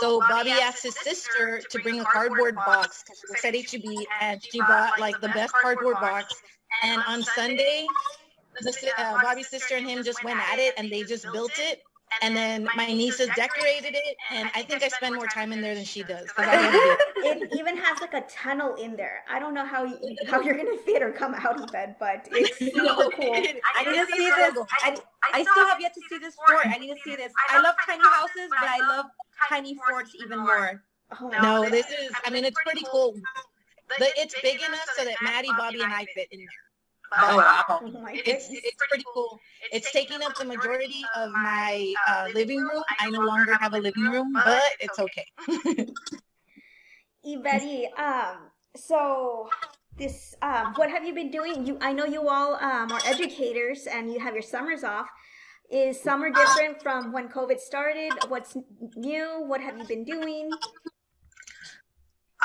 So 0.00 0.20
Bobby 0.20 0.50
asked 0.50 0.82
his 0.82 0.98
sister 0.98 1.60
to 1.70 1.78
bring 1.80 2.00
a 2.00 2.04
cardboard 2.04 2.56
box 2.56 3.04
because 3.06 3.40
she 3.40 3.48
at 3.48 3.54
HEB 3.54 4.06
and 4.20 4.42
she 4.42 4.60
bought 4.60 4.98
like 4.98 5.20
the 5.20 5.28
best 5.28 5.54
cardboard 5.60 5.96
box. 6.00 6.34
And 6.82 7.02
on 7.06 7.22
Sunday, 7.22 7.86
the, 8.60 8.92
uh, 8.98 9.22
Bobby's 9.22 9.48
sister 9.48 9.76
and 9.76 9.88
him 9.88 10.02
just 10.02 10.24
went 10.24 10.40
at 10.40 10.58
it 10.58 10.74
and 10.76 10.90
they 10.90 11.02
just 11.02 11.26
built 11.32 11.52
it. 11.58 11.82
And 12.22 12.36
then 12.36 12.68
my 12.76 12.86
nieces 12.86 13.28
decorated 13.34 13.94
it, 13.94 14.16
and 14.30 14.48
I 14.54 14.62
think 14.62 14.82
I 14.82 14.88
spend 14.88 15.16
more 15.16 15.26
time 15.26 15.52
in 15.52 15.60
there 15.60 15.74
than 15.74 15.84
she 15.84 16.02
does. 16.02 16.28
it 16.38 17.52
even 17.58 17.76
has 17.76 18.00
like 18.00 18.14
a 18.14 18.22
tunnel 18.22 18.74
in 18.74 18.96
there. 18.96 19.24
I 19.28 19.38
don't 19.38 19.54
know 19.54 19.64
how 19.64 19.84
you, 19.84 19.98
how 20.28 20.40
you're 20.40 20.56
gonna 20.56 20.78
fit 20.84 21.02
or 21.02 21.12
come 21.12 21.34
out 21.34 21.60
of 21.60 21.70
bed, 21.72 21.96
but 21.98 22.28
it's 22.32 22.58
super 22.58 23.10
cool. 23.10 23.34
I 23.76 23.84
need 23.84 24.06
to 24.06 24.06
see 24.16 24.30
this. 24.30 24.54
I, 24.82 24.96
I 25.32 25.42
still 25.42 25.66
have 25.66 25.80
yet 25.80 25.94
to 25.94 26.00
see 26.08 26.18
this 26.18 26.34
fort. 26.34 26.66
I 26.66 26.78
need 26.78 26.94
to 26.94 27.00
see 27.04 27.16
this. 27.16 27.32
I 27.50 27.60
love 27.60 27.74
tiny 27.86 28.04
houses, 28.04 28.50
but 28.50 28.68
I 28.68 28.78
love 28.80 29.06
tiny 29.48 29.76
forts 29.88 30.14
even 30.22 30.40
more. 30.40 30.82
Oh, 31.20 31.28
no, 31.28 31.68
this 31.68 31.86
is, 31.86 32.10
I 32.24 32.30
mean, 32.30 32.44
it's 32.44 32.56
pretty 32.64 32.84
cool. 32.90 33.14
But 33.98 34.08
it's 34.16 34.34
big 34.40 34.56
enough 34.56 34.88
so 34.96 35.04
that 35.04 35.16
Maddie, 35.22 35.48
Bobby, 35.58 35.82
and 35.82 35.92
I 35.92 36.06
fit 36.14 36.28
in 36.30 36.40
there. 36.40 36.48
Oh, 37.12 37.36
wow. 37.36 37.64
Oh 37.80 38.06
it's, 38.12 38.48
it's 38.50 38.76
pretty 38.88 39.04
cool. 39.12 39.40
It's 39.72 39.90
taking 39.92 40.22
up 40.22 40.36
the 40.38 40.44
majority 40.44 41.02
of 41.16 41.30
my 41.30 41.94
uh, 42.08 42.28
living 42.34 42.60
room. 42.60 42.82
I 42.98 43.10
no 43.10 43.20
longer 43.20 43.54
have 43.60 43.74
a 43.74 43.78
living 43.78 44.04
room, 44.04 44.32
but 44.32 44.62
it's 44.80 44.98
okay. 44.98 45.26
Betty, 47.42 47.86
um, 47.98 48.50
so 48.76 49.50
this, 49.98 50.34
um, 50.42 50.74
what 50.76 50.90
have 50.90 51.04
you 51.04 51.14
been 51.14 51.30
doing? 51.30 51.66
You, 51.66 51.78
I 51.80 51.92
know 51.92 52.04
you 52.04 52.28
all 52.28 52.54
um, 52.54 52.92
are 52.92 53.02
educators 53.04 53.86
and 53.86 54.12
you 54.12 54.20
have 54.20 54.34
your 54.34 54.42
summers 54.42 54.84
off. 54.84 55.08
Is 55.70 56.00
summer 56.00 56.30
different 56.30 56.82
from 56.82 57.12
when 57.12 57.28
COVID 57.28 57.58
started? 57.58 58.18
What's 58.28 58.56
new? 58.94 59.44
What 59.46 59.60
have 59.60 59.78
you 59.78 59.86
been 59.86 60.04
doing? 60.04 60.50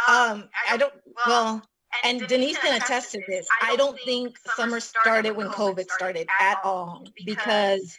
Um, 0.08 0.50
I 0.70 0.78
don't, 0.78 0.94
well, 1.28 1.62
and 2.04 2.28
Denise 2.28 2.58
can 2.60 2.80
attest 2.82 3.12
to 3.14 3.22
this. 3.28 3.48
I 3.62 3.76
don't 3.76 4.00
think 4.06 4.38
summer 4.56 4.80
started 4.80 5.36
when 5.36 5.48
COVID 5.50 5.90
started 5.90 6.28
at 6.40 6.60
all 6.64 7.06
because 7.26 7.98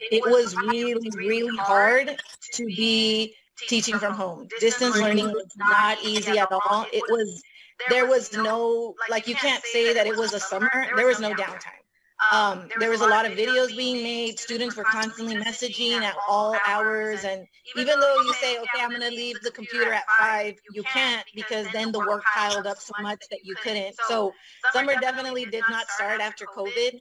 it 0.00 0.22
was 0.30 0.56
really, 0.56 1.10
really 1.16 1.56
hard 1.56 2.16
to 2.54 2.66
be 2.66 3.34
teaching 3.56 3.98
from 3.98 4.14
home. 4.14 4.48
Distance 4.60 4.96
learning 4.96 5.26
was 5.32 5.46
not 5.56 5.98
easy 6.02 6.38
at 6.38 6.50
all. 6.50 6.86
It 6.92 7.02
was, 7.08 7.42
there 7.88 8.06
was 8.06 8.32
no, 8.32 8.94
like 9.08 9.28
you 9.28 9.34
can't 9.34 9.62
say 9.64 9.92
that 9.94 10.06
it 10.06 10.16
was 10.16 10.32
a 10.32 10.40
summer. 10.40 10.86
There 10.96 11.06
was 11.06 11.20
no 11.20 11.32
downtime. 11.34 11.81
Um, 12.30 12.68
there 12.78 12.90
was 12.90 13.00
a 13.00 13.06
lot 13.06 13.26
of 13.26 13.32
videos 13.32 13.76
being 13.76 14.02
made. 14.02 14.38
Students 14.38 14.76
were 14.76 14.84
constantly 14.84 15.34
messaging 15.34 16.02
at 16.02 16.14
all 16.28 16.56
hours. 16.66 17.24
And 17.24 17.46
even 17.76 17.98
though 17.98 18.14
you 18.22 18.32
say, 18.34 18.58
okay, 18.58 18.80
I'm 18.80 18.90
going 18.90 19.02
to 19.02 19.10
leave 19.10 19.40
the 19.42 19.50
computer 19.50 19.92
at 19.92 20.04
five, 20.18 20.54
you 20.72 20.82
can't 20.84 21.24
because 21.34 21.66
then 21.72 21.90
the 21.90 21.98
work 21.98 22.22
piled 22.24 22.66
up 22.66 22.78
so 22.78 22.92
much 23.00 23.20
that 23.30 23.40
you 23.42 23.54
couldn't. 23.56 23.96
So 24.06 24.32
summer 24.72 24.94
definitely 25.00 25.46
did 25.46 25.64
not 25.68 25.88
start 25.88 26.20
after 26.20 26.44
COVID 26.46 27.00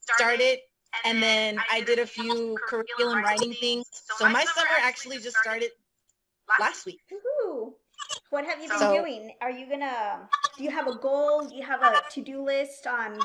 started. 0.00 0.58
And 1.04 1.22
then 1.22 1.58
I 1.70 1.80
did 1.80 1.98
a 1.98 2.06
few 2.06 2.56
curriculum 2.66 3.22
writing 3.22 3.54
things. 3.54 3.86
So 4.16 4.28
my 4.28 4.44
summer 4.44 4.70
actually 4.82 5.18
just 5.18 5.36
started 5.36 5.70
last 6.60 6.86
week. 6.86 7.00
Woo-hoo. 7.10 7.74
What 8.30 8.44
have 8.44 8.60
you 8.62 8.68
been 8.68 8.78
so, 8.78 8.96
doing? 8.96 9.32
Are 9.40 9.50
you 9.50 9.68
gonna? 9.68 10.28
Do 10.56 10.64
you 10.64 10.70
have 10.70 10.86
a 10.86 10.96
goal? 10.96 11.46
Do 11.48 11.54
you 11.54 11.62
have 11.62 11.82
a 11.82 12.02
to-do 12.10 12.44
list 12.44 12.86
on 12.86 13.18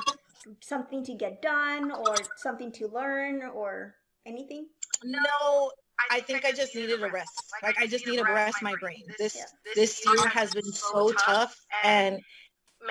something 0.60 1.04
to 1.04 1.14
get 1.14 1.42
done 1.42 1.90
or 1.90 2.16
something 2.36 2.72
to 2.72 2.88
learn 2.88 3.42
or 3.42 3.94
anything? 4.26 4.66
No, 5.04 5.70
I 6.10 6.20
think 6.20 6.44
I 6.44 6.52
just 6.52 6.74
needed 6.74 7.02
a 7.02 7.10
rest. 7.10 7.52
Like 7.62 7.78
I 7.78 7.86
just 7.86 8.06
need 8.06 8.16
to 8.16 8.24
rest 8.24 8.62
my 8.62 8.74
brain. 8.76 9.04
This 9.18 9.36
this 9.74 10.04
year 10.06 10.28
has 10.28 10.52
been 10.52 10.72
so 10.72 11.12
tough 11.12 11.56
and 11.84 12.20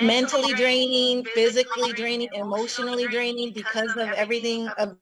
mentally 0.01 0.53
draining, 0.53 1.23
physically 1.25 1.93
draining, 1.93 2.29
emotionally 2.33 3.07
draining 3.07 3.53
because 3.53 3.95
of 3.97 4.11
everything 4.13 4.67
of 4.77 4.95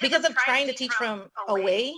because 0.00 0.24
of 0.24 0.36
trying 0.36 0.66
to 0.66 0.72
teach 0.72 0.92
from 0.94 1.28
away 1.48 1.92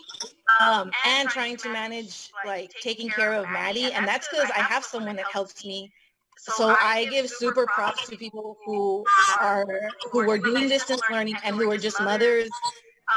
um, 0.61 0.91
and 1.07 1.29
trying 1.29 1.57
to 1.57 1.69
manage 1.73 2.31
like 2.45 2.71
taking 2.81 3.09
care 3.11 3.35
of 3.35 3.51
Maddie. 3.51 3.93
And 3.93 4.07
that's 4.07 4.29
because 4.29 4.51
I 4.51 4.61
have 4.61 4.85
someone 4.85 5.17
that 5.17 5.27
helps 5.27 5.65
me. 5.65 5.91
So 6.39 6.75
I 6.81 7.07
give 7.11 7.29
super 7.29 7.67
props 7.67 8.09
to 8.09 8.17
people 8.17 8.57
who 8.65 9.05
are 9.41 9.67
who 10.13 10.27
were 10.27 10.39
doing 10.39 10.69
distance 10.69 11.03
learning 11.11 11.37
and 11.45 11.57
who 11.57 11.71
are 11.71 11.79
just 11.79 12.01
mothers 12.01 12.49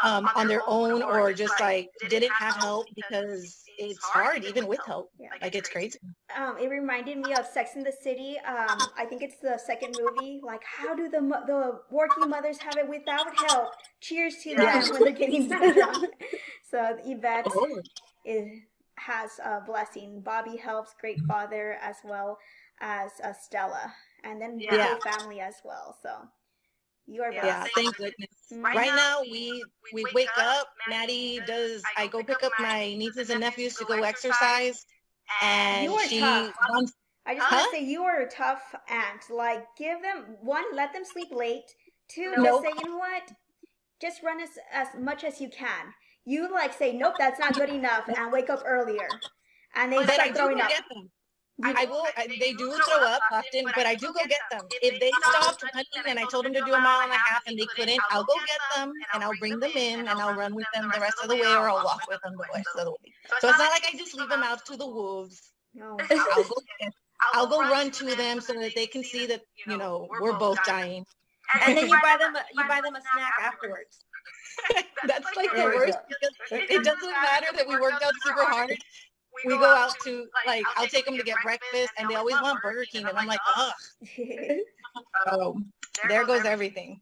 um, 0.03 0.29
on 0.35 0.47
their 0.47 0.61
own 0.67 1.01
or 1.03 1.33
just 1.33 1.59
like 1.59 1.89
didn't 2.09 2.31
have 2.31 2.55
help 2.55 2.87
because 2.95 3.57
it's 3.77 4.03
hard 4.03 4.43
even 4.43 4.67
with 4.67 4.79
help. 4.85 5.09
Yeah. 5.19 5.29
Like 5.41 5.55
it's 5.55 5.69
crazy. 5.69 5.99
Um, 6.37 6.57
it 6.57 6.69
reminded 6.69 7.17
me 7.17 7.33
of 7.33 7.45
Sex 7.45 7.71
in 7.75 7.83
the 7.83 7.91
City. 7.91 8.37
Um, 8.45 8.79
I 8.97 9.05
think 9.07 9.21
it's 9.21 9.37
the 9.41 9.57
second 9.57 9.95
movie. 9.99 10.39
Like, 10.43 10.61
how 10.63 10.95
do 10.95 11.09
the 11.09 11.19
the 11.47 11.79
working 11.89 12.29
mothers 12.29 12.57
have 12.59 12.77
it 12.77 12.87
without 12.87 13.27
help? 13.49 13.69
Cheers 14.01 14.35
to 14.43 14.55
them 14.55 14.65
Yeah. 14.65 14.89
when 14.91 15.03
they're 15.03 15.11
getting 15.13 15.47
drunk. 15.73 16.13
so 16.69 16.97
Yvette 17.05 17.47
Oh. 17.55 17.81
is, 18.25 18.47
has 18.95 19.39
a 19.43 19.61
blessing. 19.65 20.21
Bobby 20.21 20.57
helps, 20.57 20.93
great 20.99 21.19
father 21.27 21.77
as 21.81 21.95
well 22.03 22.37
as 22.81 23.11
uh, 23.23 23.31
Stella, 23.33 23.93
and 24.23 24.41
then 24.41 24.57
the 24.57 24.65
Yeah. 24.65 24.89
whole 24.89 25.01
family 25.01 25.39
as 25.39 25.55
well. 25.63 25.95
So 26.01 26.09
you 27.07 27.21
are 27.23 27.31
Yeah. 27.31 27.45
Yeah, 27.45 27.63
thank 27.75 27.95
goodness. 27.95 28.29
Mhm. 28.51 28.63
Right 28.73 28.93
now, 28.95 29.21
we 29.21 29.63
we 29.93 30.05
wake 30.13 30.37
up. 30.37 30.67
Maddie 30.89 31.39
does. 31.41 31.83
I 31.95 32.07
go 32.07 32.23
pick 32.23 32.43
up 32.43 32.53
my 32.59 32.93
nieces 32.95 33.29
and 33.29 33.39
nephews 33.39 33.75
to 33.77 33.85
go 33.85 34.03
exercise, 34.03 34.85
and 35.41 35.83
You 35.85 35.93
are 35.93 36.03
she 36.03 36.19
tough. 36.19 36.55
runs. 36.69 36.93
I 37.25 37.35
just 37.35 37.47
Huh? 37.49 37.55
want 37.55 37.71
to 37.71 37.77
say 37.77 37.83
you 37.83 38.03
are 38.03 38.21
a 38.21 38.29
tough 38.29 38.75
aunt. 38.89 39.29
Like, 39.29 39.65
give 39.77 40.01
them 40.01 40.37
one, 40.41 40.65
let 40.75 40.91
them 40.91 41.05
sleep 41.05 41.31
late. 41.31 41.69
Two, 42.07 42.33
Nope. 42.35 42.45
just 42.45 42.61
say, 42.63 42.73
you 42.83 42.89
know 42.89 42.97
what? 42.97 43.31
Just 44.01 44.23
run 44.23 44.41
as 44.41 44.57
as 44.71 44.87
much 44.97 45.23
as 45.23 45.39
you 45.39 45.49
can. 45.49 45.93
You 46.25 46.51
like 46.51 46.73
say, 46.73 46.91
nope, 46.93 47.15
that's 47.17 47.39
not 47.39 47.55
good 47.55 47.69
enough, 47.69 48.09
and 48.09 48.31
wake 48.31 48.49
up 48.49 48.63
earlier, 48.65 49.21
and 49.75 49.91
they 49.93 49.97
But 50.03 50.13
start 50.15 50.29
do 50.29 50.33
throwing 50.35 50.59
up. 50.61 50.69
them. 50.69 51.11
You- 51.63 51.73
I 51.77 51.85
will. 51.85 52.05
I, 52.17 52.27
they 52.27 52.53
do 52.53 52.71
throw 52.71 53.03
up 53.05 53.21
often, 53.31 53.65
but 53.75 53.85
I 53.85 53.95
do 53.95 54.07
go 54.07 54.19
get 54.27 54.39
them. 54.51 54.61
If 54.81 54.99
they 54.99 55.11
stopped 55.29 55.63
running 55.63 55.85
and 56.07 56.19
I 56.19 56.23
told 56.29 56.45
them 56.45 56.53
to 56.53 56.61
do 56.61 56.73
a 56.73 56.79
mile 56.79 57.01
and 57.01 57.11
a 57.11 57.15
half 57.15 57.43
and 57.47 57.57
they 57.57 57.65
couldn't, 57.75 57.99
I'll 58.09 58.23
go 58.23 58.33
get 58.47 58.59
them 58.75 58.91
and 59.13 59.23
I'll 59.23 59.37
bring 59.39 59.59
them 59.59 59.71
in 59.75 59.99
and 60.01 60.09
I'll 60.09 60.33
run 60.35 60.55
with 60.55 60.65
them 60.73 60.89
the 60.93 60.99
rest 60.99 61.17
of 61.21 61.29
the 61.29 61.35
way, 61.35 61.41
or 61.53 61.69
I'll 61.69 61.83
walk 61.83 62.01
with 62.07 62.19
them 62.23 62.33
the 62.33 62.45
rest 62.53 62.67
of 62.77 62.85
the 62.85 62.91
way. 62.91 63.13
So 63.39 63.49
it's 63.49 63.57
not 63.59 63.71
like 63.71 63.83
I 63.93 63.97
just 63.97 64.15
leave 64.15 64.29
them 64.29 64.43
out 64.43 64.65
to 64.65 64.77
the 64.77 64.87
wolves. 64.87 65.51
no. 65.73 65.97
I'll 66.11 66.43
go. 66.43 66.55
I'll 67.33 67.47
go 67.47 67.59
run 67.61 67.91
to 67.91 68.15
them 68.15 68.41
so 68.41 68.53
that 68.53 68.73
they 68.75 68.87
can 68.87 69.03
see 69.03 69.27
that 69.27 69.41
you 69.67 69.77
know 69.77 70.07
we're 70.19 70.33
both 70.37 70.57
dying. 70.63 71.05
And 71.65 71.77
then 71.77 71.87
you 71.89 71.99
buy 72.01 72.17
them 72.19 72.35
a, 72.35 72.39
you 72.53 72.67
buy 72.67 72.81
them 72.81 72.95
a 72.95 73.01
snack 73.13 73.33
afterwards. 73.41 74.05
That's 75.05 75.35
like 75.35 75.51
the 75.53 75.63
worst. 75.63 75.97
It 76.51 76.83
doesn't 76.83 77.11
matter 77.11 77.47
that 77.55 77.67
we 77.67 77.77
worked 77.79 78.03
out 78.03 78.13
super 78.23 78.43
hard. 78.45 78.75
We 79.45 79.57
go 79.57 79.65
out 79.65 79.93
to 80.03 80.27
like 80.45 80.63
I'll 80.77 80.87
take 80.87 81.05
them 81.05 81.17
to 81.17 81.23
get 81.23 81.37
breakfast, 81.43 81.91
and 81.97 82.09
they 82.09 82.15
always 82.15 82.35
want 82.41 82.61
Burger 82.61 82.85
King, 82.85 83.05
and 83.05 83.17
I'm 83.17 83.27
like, 83.27 83.39
ugh. 83.57 83.73
Oh, 85.27 85.61
there 86.09 86.25
goes 86.25 86.45
everything. 86.45 86.99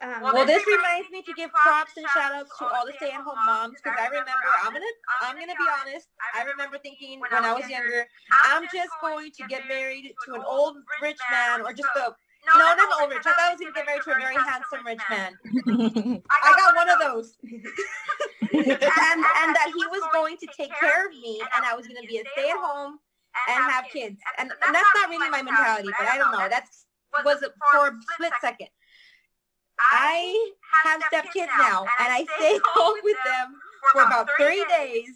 um, 0.00 0.22
Well, 0.22 0.44
this 0.46 0.64
reminds 0.66 1.10
me 1.10 1.22
to 1.22 1.32
give 1.34 1.50
props 1.52 1.92
and 1.96 2.06
shout 2.12 2.32
outs 2.34 2.50
to 2.58 2.64
all 2.66 2.84
the 2.86 2.92
stay-at-home 2.96 3.38
moms 3.46 3.74
because 3.82 3.98
I 3.98 4.06
remember 4.08 4.30
I'm 4.62 4.72
gonna 4.72 4.84
I'm 5.22 5.34
gonna 5.36 5.54
be 5.58 5.66
honest. 5.80 6.08
I 6.34 6.42
remember 6.44 6.78
thinking 6.78 7.20
when 7.20 7.32
I 7.32 7.52
was 7.54 7.68
younger, 7.68 8.06
I'm 8.44 8.64
just 8.72 8.90
going 9.00 9.30
to 9.32 9.46
get 9.48 9.66
married 9.68 10.12
to 10.26 10.34
an 10.34 10.42
old 10.46 10.76
rich 11.00 11.18
man 11.30 11.62
or 11.62 11.72
just 11.72 11.88
a 11.96 12.14
no, 12.46 12.58
not 12.58 12.78
an 12.78 12.84
old 13.00 13.08
rich. 13.10 13.20
I 13.24 13.32
thought 13.32 13.40
I 13.40 13.50
was 13.52 13.60
gonna 13.60 13.72
get 13.72 13.86
married 13.86 14.02
to 14.04 14.10
a 14.10 14.14
very 14.16 14.34
handsome 14.36 14.84
rich 14.84 15.00
man. 15.08 15.32
I 16.28 16.54
got 16.60 16.76
one 16.76 16.90
of 16.90 16.98
those, 17.00 17.36
and 18.52 18.68
and 18.68 19.50
that 19.56 19.72
he 19.74 19.86
was 19.88 20.02
going 20.24 20.36
to 20.38 20.48
take 20.56 20.72
care 20.80 21.06
of 21.06 21.12
me, 21.12 21.40
and 21.54 21.64
I 21.64 21.74
was 21.76 21.86
gonna 21.86 22.06
be 22.08 22.16
a 22.18 22.24
stay-at-home 22.32 22.98
and 23.50 23.58
have 23.72 23.84
kids. 23.92 24.18
And, 24.38 24.50
and 24.64 24.74
that's 24.74 24.88
not 24.94 25.08
really 25.10 25.28
my 25.28 25.42
mentality, 25.42 25.90
but 25.98 26.08
I 26.08 26.16
don't 26.18 26.32
know. 26.32 26.48
That 26.48 26.64
was 27.24 27.42
it 27.42 27.52
for 27.72 27.88
a 27.88 27.92
split 28.14 28.32
second. 28.40 28.68
I 29.78 30.50
have 30.84 31.02
stepkids 31.12 31.50
now, 31.58 31.82
and 32.00 32.08
I 32.12 32.24
stay 32.38 32.58
home 32.74 32.98
with 33.02 33.16
them 33.24 33.54
for 33.92 34.02
about 34.02 34.28
30 34.38 34.64
days, 34.68 35.08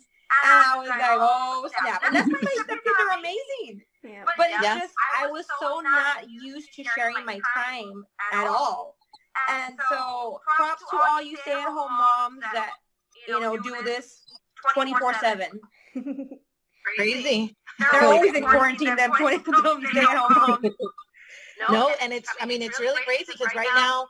and 0.45 0.53
I 0.67 0.77
was 0.79 0.89
like, 0.89 1.01
oh, 1.03 1.63
oh 1.65 1.71
snap! 1.81 2.03
And 2.05 2.15
that's 2.15 2.29
because 2.29 2.43
my 2.45 2.65
stepkids 2.67 2.99
are 3.15 3.19
amazing. 3.19 3.83
yeah. 4.05 4.25
But 4.37 4.47
it's 4.51 4.63
Yeah. 4.63 4.79
just 4.81 4.93
I 5.19 5.27
was 5.29 5.47
so 5.61 5.81
not 5.81 6.29
used 6.29 6.69
to 6.75 6.85
sharing 6.95 7.25
my 7.25 7.41
time 7.55 8.05
at 8.33 8.47
all. 8.47 8.97
And 9.49 9.79
so 9.89 10.41
props 10.57 10.83
to 10.91 10.97
all 11.09 11.23
you 11.23 11.37
stay-at-home 11.39 11.93
moms 11.93 12.41
that 12.53 12.73
you 13.29 13.39
know 13.41 13.57
do 13.57 13.81
this 13.85 14.25
24/7. 14.75 15.61
Crazy. 16.97 17.55
They're 17.93 18.05
always 18.05 18.35
in 18.35 18.45
quarantine. 18.45 18.97
Them 18.97 19.13
20 19.13 19.37
them 19.39 19.87
stay-at-home 19.91 20.59
moms. 20.63 20.75
No, 21.71 21.93
and 22.01 22.13
it's 22.13 22.33
I 22.41 22.47
mean 22.47 22.63
it's 22.63 22.79
really 22.79 23.03
crazy 23.03 23.33
because 23.33 23.53
right 23.57 23.69
now 23.75 24.07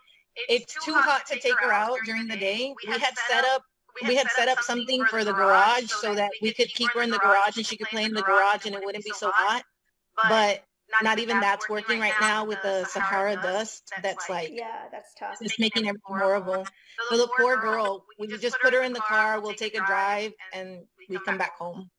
it's 0.50 0.74
too 0.84 0.92
hot 0.92 1.26
to 1.28 1.40
take 1.40 1.58
her 1.60 1.72
out 1.72 1.96
during 2.04 2.28
the 2.28 2.36
day. 2.36 2.74
We 2.86 2.92
had 2.92 3.16
set 3.26 3.44
up 3.46 3.62
we 4.06 4.14
had 4.14 4.28
set 4.28 4.48
up 4.48 4.60
something 4.60 5.04
for 5.06 5.24
the 5.24 5.32
garage 5.32 5.90
so 5.90 6.14
that 6.14 6.30
we 6.42 6.52
could 6.52 6.68
keep 6.68 6.90
her 6.92 7.00
in 7.00 7.10
the 7.10 7.18
garage 7.18 7.56
and 7.56 7.66
she 7.66 7.76
could 7.76 7.88
play 7.88 8.04
in 8.04 8.12
the 8.12 8.22
garage 8.22 8.66
and 8.66 8.74
it 8.74 8.84
wouldn't 8.84 9.04
be 9.04 9.12
so 9.12 9.30
hot. 9.34 9.64
But 10.28 10.62
not 11.02 11.18
even 11.18 11.40
that's 11.40 11.68
working 11.68 12.00
right 12.00 12.14
now 12.20 12.44
with 12.44 12.60
the 12.62 12.84
Sahara 12.84 13.36
dust. 13.36 13.92
That's 14.02 14.28
like 14.28 14.50
yeah, 14.52 14.88
that's 14.90 15.14
tough. 15.14 15.36
just 15.42 15.60
making 15.60 15.88
everything 15.88 16.00
horrible. 16.06 16.66
So 17.10 17.16
the 17.16 17.28
poor 17.38 17.56
girl, 17.56 18.04
we 18.18 18.26
just 18.38 18.58
put 18.60 18.74
her 18.74 18.82
in 18.82 18.92
the 18.92 19.00
car, 19.00 19.40
we'll 19.40 19.54
take 19.54 19.76
a 19.76 19.84
drive, 19.84 20.32
and 20.52 20.84
we 21.08 21.18
come 21.18 21.38
back 21.38 21.56
home. 21.56 21.90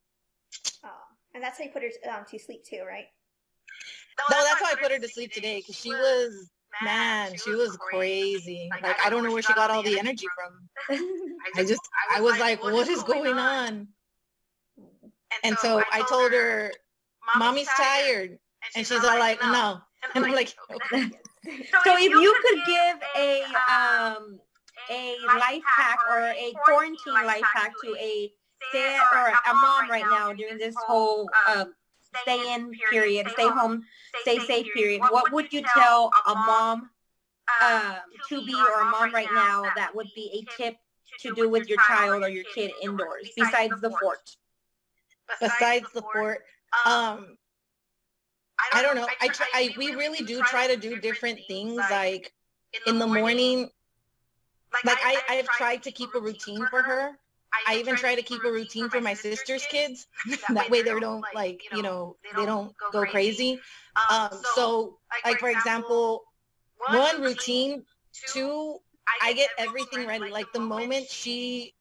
Oh, 0.84 0.90
and 1.34 1.44
that's 1.44 1.58
how 1.58 1.66
you 1.66 1.72
put 1.72 1.84
her 1.84 2.12
um, 2.12 2.26
to 2.30 2.40
sleep 2.40 2.64
too, 2.64 2.84
right? 2.88 3.06
No, 4.30 4.38
that's 4.44 4.60
how 4.60 4.66
I 4.72 4.76
put 4.76 4.92
her 4.92 5.00
to 5.00 5.08
sleep 5.08 5.32
today 5.32 5.60
because 5.60 5.76
she 5.76 5.92
was, 5.92 6.50
man, 6.84 7.36
she 7.38 7.52
was 7.52 7.78
crazy. 7.78 8.70
Like, 8.82 8.98
I 9.06 9.10
don't 9.10 9.24
know 9.24 9.32
where 9.32 9.42
she 9.42 9.54
got 9.54 9.72
all 9.72 9.82
the 9.82 9.98
energy 9.98 10.28
from. 10.36 11.00
I 11.56 11.64
just, 11.64 11.82
I 12.14 12.22
was 12.22 12.38
like, 12.40 12.62
what 12.62 12.88
is 12.90 13.04
going 13.04 13.38
on? 13.38 13.88
And 15.44 15.58
so 15.58 15.82
I 15.92 16.04
told 16.10 16.34
her, 16.34 16.72
mommy's 17.38 17.70
tired. 17.78 18.40
And 18.76 18.86
she's 18.86 19.04
all 19.04 19.20
like, 19.20 19.42
no. 19.42 19.82
And 20.16 20.26
I'm 20.26 20.32
like, 20.32 20.56
okay. 20.74 21.12
So 21.84 21.96
if 21.98 22.12
you 22.12 22.36
could 22.44 22.60
give 22.66 22.98
a 23.16 23.44
um 23.72 24.40
a 24.92 25.16
life 25.40 25.64
hack 25.66 26.00
or 26.10 26.20
a 26.20 26.54
quarantine 26.66 27.14
life 27.14 27.44
hack 27.54 27.74
to 27.84 27.96
a 27.96 28.32
stay 28.70 28.98
or 29.14 29.28
a 29.28 29.54
mom 29.54 29.90
right 29.90 30.06
now 30.10 30.34
during 30.34 30.58
this 30.58 30.76
whole 30.78 31.30
um, 31.48 31.74
stay 32.22 32.54
in 32.54 32.72
period, 32.90 33.30
stay 33.30 33.48
home, 33.48 33.84
stay 34.22 34.40
safe 34.40 34.68
period, 34.74 35.02
what 35.10 35.32
would 35.32 35.52
you 35.54 35.64
tell 35.74 36.12
a 36.28 36.36
mom 36.36 36.90
um, 37.64 37.96
to 38.28 38.46
be 38.46 38.54
or 38.54 38.82
a 38.82 38.86
mom 38.86 39.14
right 39.14 39.30
now 39.34 39.64
that 39.76 39.96
would 39.96 40.08
be 40.16 40.44
a 40.46 40.62
tip 40.62 40.76
to 41.20 41.34
do 41.34 41.50
with 41.50 41.68
your 41.70 41.80
child 41.88 42.24
or 42.24 42.30
your 42.30 42.46
kid 42.54 42.72
indoors 42.82 43.30
besides 43.36 43.80
the 43.82 43.90
fort? 43.90 44.36
besides 45.40 45.86
the 45.94 46.02
fort, 46.02 46.40
um, 46.86 47.38
I 48.74 48.82
don't 48.82 48.96
know. 48.96 49.08
I 49.22 49.28
try, 49.28 49.48
I, 49.54 49.74
we 49.78 49.96
really 49.96 50.24
do 50.26 50.42
try 50.44 50.68
to 50.68 50.78
do 50.78 51.00
different 51.00 51.40
things. 51.48 51.78
Like 51.78 52.34
in 52.86 53.00
the 53.00 53.08
morning, 53.08 53.70
like 54.86 55.00
I, 55.04 55.22
I've 55.30 55.48
tried 55.48 55.84
to 55.84 55.92
keep 55.92 56.14
a 56.16 56.20
routine 56.20 56.66
for 56.68 56.82
her. 56.82 57.18
I 57.68 57.78
even 57.78 57.96
try 57.96 58.16
to 58.16 58.22
keep 58.22 58.44
a 58.44 58.52
routine 58.52 58.90
for 58.90 59.02
my 59.02 59.14
sister's 59.14 59.66
kids. 59.66 60.08
that 60.50 60.70
way 60.70 60.82
they 60.84 61.00
don't 61.00 61.24
like, 61.34 61.62
you 61.74 61.82
know, 61.82 62.16
they 62.36 62.46
don't 62.46 62.74
go 62.92 63.06
crazy. 63.06 63.60
Um, 64.10 64.30
so 64.56 65.00
like 65.26 65.40
for 65.40 65.50
example, 65.50 66.24
one 66.88 67.22
routine, 67.22 67.84
two, 68.28 68.78
I 69.22 69.34
get 69.34 69.50
everything 69.58 70.08
ready. 70.08 70.30
Like 70.30 70.52
the 70.54 70.60
moment 70.60 71.08
she, 71.10 71.74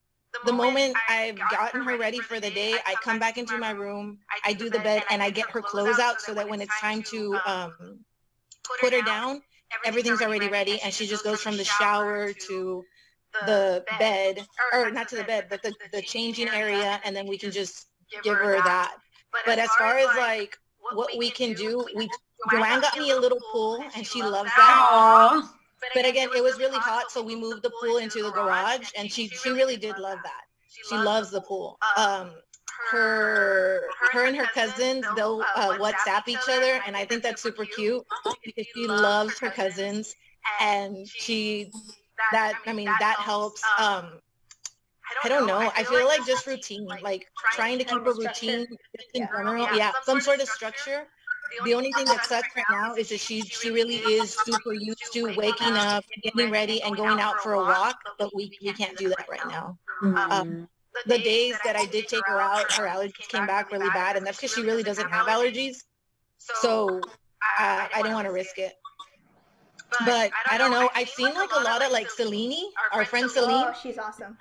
the 0.44 0.52
moment 0.52 0.96
I've 1.08 1.38
gotten 1.50 1.82
her 1.82 1.96
ready 1.98 2.20
for 2.20 2.40
the 2.40 2.50
day, 2.50 2.74
I 2.86 2.94
come 3.02 3.18
back 3.18 3.38
into 3.38 3.58
my 3.58 3.70
room, 3.70 4.18
I 4.44 4.52
do 4.52 4.70
the 4.70 4.80
bed, 4.80 5.04
and 5.10 5.22
I 5.22 5.30
get 5.30 5.50
her 5.50 5.62
clothes 5.62 5.98
out 5.98 6.20
so 6.20 6.34
that 6.34 6.48
when 6.48 6.60
it's 6.60 6.80
time 6.80 7.02
to 7.04 7.38
um, 7.46 8.04
put 8.80 8.92
her 8.92 9.02
down, 9.02 9.42
everything's 9.84 10.22
already 10.22 10.48
ready, 10.48 10.80
and 10.82 10.92
she 10.92 11.06
just 11.06 11.24
goes 11.24 11.40
from 11.40 11.56
the 11.56 11.64
shower 11.64 12.32
to 12.32 12.84
the 13.46 13.84
bed, 13.98 14.46
or 14.72 14.90
not 14.90 15.08
to 15.08 15.16
the 15.16 15.24
bed, 15.24 15.46
but 15.48 15.62
the, 15.62 15.72
the 15.92 16.02
changing 16.02 16.48
area, 16.48 17.00
and 17.04 17.14
then 17.14 17.26
we 17.26 17.38
can 17.38 17.50
just 17.50 17.88
give 18.22 18.36
her 18.36 18.54
that. 18.54 18.94
But 19.46 19.58
as 19.58 19.68
far 19.78 19.98
as 19.98 20.16
like 20.16 20.56
what 20.92 21.10
we 21.16 21.30
can 21.30 21.54
do, 21.54 21.86
we 21.94 22.08
Joanne 22.50 22.80
got 22.80 22.96
me 22.96 23.10
a 23.10 23.18
little 23.18 23.40
pool, 23.52 23.84
and 23.96 24.06
she 24.06 24.22
loves 24.22 24.50
that. 24.56 24.88
Aww. 24.90 25.48
But 25.94 26.06
again, 26.06 26.28
it 26.36 26.42
was 26.42 26.58
really 26.58 26.78
hot, 26.78 27.10
so 27.10 27.22
we 27.22 27.36
moved 27.36 27.62
the 27.62 27.70
pool 27.80 27.98
into 27.98 28.22
the 28.22 28.30
garage, 28.30 28.90
and 28.96 29.10
she 29.10 29.28
she 29.28 29.50
really 29.50 29.76
did 29.76 29.98
love 29.98 30.18
that. 30.22 30.42
She 30.88 30.96
loves 30.96 31.30
the 31.30 31.40
pool. 31.40 31.78
Um, 31.96 32.32
her 32.90 33.82
her 34.12 34.26
and 34.26 34.36
her 34.36 34.46
cousins 34.46 35.04
they'll 35.16 35.42
uh, 35.56 35.78
WhatsApp 35.78 36.28
each 36.28 36.48
other, 36.48 36.80
and 36.86 36.96
I 36.96 37.04
think 37.04 37.22
that's 37.22 37.42
super 37.42 37.64
cute 37.64 38.04
because 38.44 38.66
she 38.74 38.86
loves 38.86 39.38
her 39.40 39.50
cousins, 39.50 40.14
and 40.60 41.06
she 41.06 41.70
that 42.32 42.54
I 42.66 42.72
mean 42.72 42.86
that 42.86 43.16
helps. 43.18 43.62
Um, 43.78 44.20
I 45.24 45.28
don't 45.28 45.46
know. 45.46 45.58
I 45.58 45.84
feel 45.84 46.06
like 46.06 46.24
just 46.26 46.46
routine, 46.46 46.86
like 47.02 47.26
trying 47.52 47.78
to 47.78 47.84
keep 47.84 47.98
a 48.06 48.12
routine 48.12 48.66
in 49.14 49.26
general. 49.26 49.68
Yeah, 49.74 49.92
some 50.04 50.20
sort 50.20 50.40
of 50.40 50.48
structure. 50.48 51.06
The 51.64 51.74
only 51.74 51.92
thing 51.92 52.04
that 52.06 52.24
sucks 52.26 52.48
right 52.56 52.64
now 52.70 52.94
is 52.94 53.08
that 53.08 53.20
she 53.20 53.42
she 53.42 53.70
really 53.70 53.96
is 53.96 54.34
super 54.44 54.72
used 54.72 55.12
to 55.12 55.34
waking 55.36 55.72
up, 55.72 56.04
getting 56.22 56.50
ready, 56.50 56.82
and 56.82 56.96
going 56.96 57.20
out 57.20 57.40
for 57.40 57.54
a 57.54 57.58
walk. 57.62 57.96
But 58.18 58.34
we 58.34 58.52
we 58.62 58.72
can't 58.72 58.96
do 58.96 59.08
that 59.08 59.28
right 59.28 59.46
now. 59.46 59.78
Um, 60.02 60.68
the 61.06 61.18
days 61.18 61.56
that 61.64 61.76
I 61.76 61.86
did 61.86 62.08
take 62.08 62.26
her 62.26 62.40
out, 62.40 62.70
her 62.72 62.86
allergies 62.86 63.28
came 63.28 63.46
back 63.46 63.72
really 63.72 63.88
bad, 63.90 64.16
and 64.16 64.26
that's 64.26 64.38
because 64.38 64.54
she 64.54 64.62
really 64.62 64.82
doesn't 64.82 65.08
have 65.10 65.26
allergies. 65.26 65.84
So 66.38 67.00
uh, 67.58 67.86
I 67.94 68.00
don't 68.02 68.14
want 68.14 68.26
to 68.26 68.32
risk 68.32 68.58
it. 68.58 68.74
But 70.04 70.30
I 70.50 70.58
don't 70.58 70.70
know. 70.70 70.90
I've 70.94 71.08
seen 71.08 71.34
like 71.34 71.50
a 71.56 71.60
lot 71.62 71.82
of 71.82 71.90
like 71.92 72.10
Celine, 72.10 72.70
our 72.92 73.04
friend 73.04 73.30
Celine. 73.30 73.66
Oh, 73.68 73.74
she's 73.80 73.98
awesome. 73.98 74.36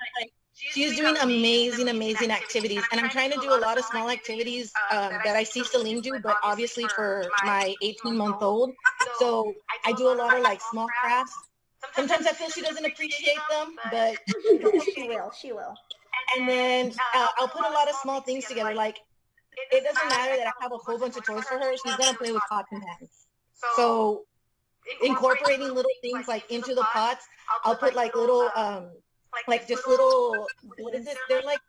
She's 0.59 0.95
doing 0.95 1.15
amazing, 1.17 1.87
amazing 1.87 2.31
activities, 2.31 2.83
and 2.91 2.99
I'm 2.99 3.09
trying 3.09 3.31
to 3.31 3.39
do 3.39 3.53
a 3.53 3.59
lot 3.59 3.77
of 3.77 3.85
small 3.85 4.09
activities 4.09 4.73
um, 4.91 5.11
that 5.23 5.35
I 5.35 5.43
see 5.43 5.63
Celine 5.63 6.01
do, 6.01 6.19
but 6.19 6.37
obviously 6.43 6.85
for 6.95 7.29
my 7.45 7.75
18 7.81 8.17
month 8.17 8.41
old. 8.41 8.73
So 9.19 9.53
I 9.85 9.93
do 9.93 10.09
a 10.09 10.15
lot 10.15 10.33
of 10.35 10.41
like 10.41 10.59
small 10.61 10.87
crafts. 11.01 11.33
Sometimes 11.95 12.25
I 12.25 12.31
feel 12.31 12.49
she 12.49 12.61
doesn't 12.61 12.85
appreciate 12.85 13.39
them, 13.49 13.75
but 13.91 14.17
she 14.95 15.07
will. 15.07 15.31
She 15.39 15.51
will. 15.51 15.75
and 16.35 16.49
then 16.49 16.93
uh, 17.13 17.27
I'll 17.37 17.47
put 17.47 17.65
a 17.65 17.69
lot 17.69 17.87
of 17.87 17.95
small 17.95 18.21
things 18.21 18.45
together. 18.45 18.73
Like 18.73 18.99
it 19.71 19.83
doesn't 19.83 20.09
matter 20.09 20.37
that 20.37 20.47
I 20.47 20.63
have 20.63 20.71
a 20.71 20.77
whole 20.77 20.97
bunch 20.97 21.17
of 21.17 21.23
toys 21.23 21.43
for 21.45 21.59
her; 21.59 21.73
she's 21.77 21.95
gonna 21.97 22.17
play 22.17 22.31
with 22.31 22.41
pots 22.49 22.67
and 22.71 22.81
pans. 22.81 23.27
So 23.75 24.23
incorporating 25.03 25.73
little 25.73 25.91
things 26.01 26.27
like 26.27 26.49
into 26.51 26.73
the 26.73 26.83
pots, 26.83 27.25
I'll 27.63 27.75
put 27.75 27.95
like 27.95 28.15
little 28.15 28.49
um 28.55 28.89
like 29.47 29.67
just 29.67 29.87
little 29.87 30.47
what 30.77 30.95
is 30.95 31.07
it? 31.07 31.17
They're 31.29 31.41
like 31.41 31.59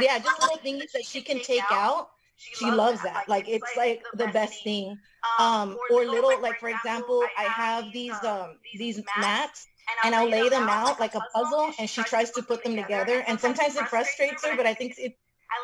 yeah, 0.00 0.18
just 0.18 0.40
little 0.40 0.56
things 0.58 0.92
that 0.92 1.04
she 1.04 1.20
can 1.20 1.40
take 1.40 1.62
out. 1.70 2.10
She 2.36 2.70
loves 2.70 3.02
that. 3.02 3.28
Like 3.28 3.48
it's 3.48 3.76
like 3.76 4.02
the 4.14 4.26
best 4.28 4.64
thing. 4.64 4.98
Um, 5.38 5.76
or 5.90 6.04
little 6.04 6.40
like 6.40 6.58
for 6.58 6.68
example, 6.68 7.22
I 7.38 7.44
have 7.44 7.92
these 7.92 8.22
um 8.24 8.58
these 8.76 9.00
mats 9.18 9.66
and 10.02 10.14
I'll 10.14 10.28
lay 10.28 10.48
them 10.48 10.68
out 10.68 10.98
like 11.00 11.14
a 11.14 11.20
puzzle 11.32 11.72
and 11.78 11.88
she 11.88 12.02
tries 12.04 12.30
to 12.32 12.42
put 12.42 12.64
them 12.64 12.76
together 12.76 13.22
and 13.26 13.38
sometimes 13.38 13.76
it 13.76 13.86
frustrates 13.88 14.44
her, 14.44 14.56
but 14.56 14.66
I 14.66 14.74
think 14.74 14.94
it 14.98 15.16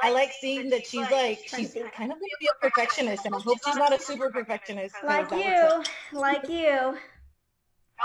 I 0.02 0.10
like 0.12 0.32
seeing 0.40 0.70
that 0.70 0.86
she's 0.86 1.10
like 1.10 1.40
she's 1.46 1.72
kind 1.72 2.12
of 2.12 2.18
gonna 2.18 2.40
be 2.40 2.48
a 2.48 2.60
perfectionist 2.60 3.26
and 3.26 3.34
I 3.34 3.38
hope 3.40 3.58
she's 3.64 3.76
not 3.76 3.92
a 3.92 4.00
super 4.00 4.30
perfectionist. 4.30 4.94
Like 5.04 5.30
you, 5.30 5.82
like 6.12 6.48
you. 6.48 6.98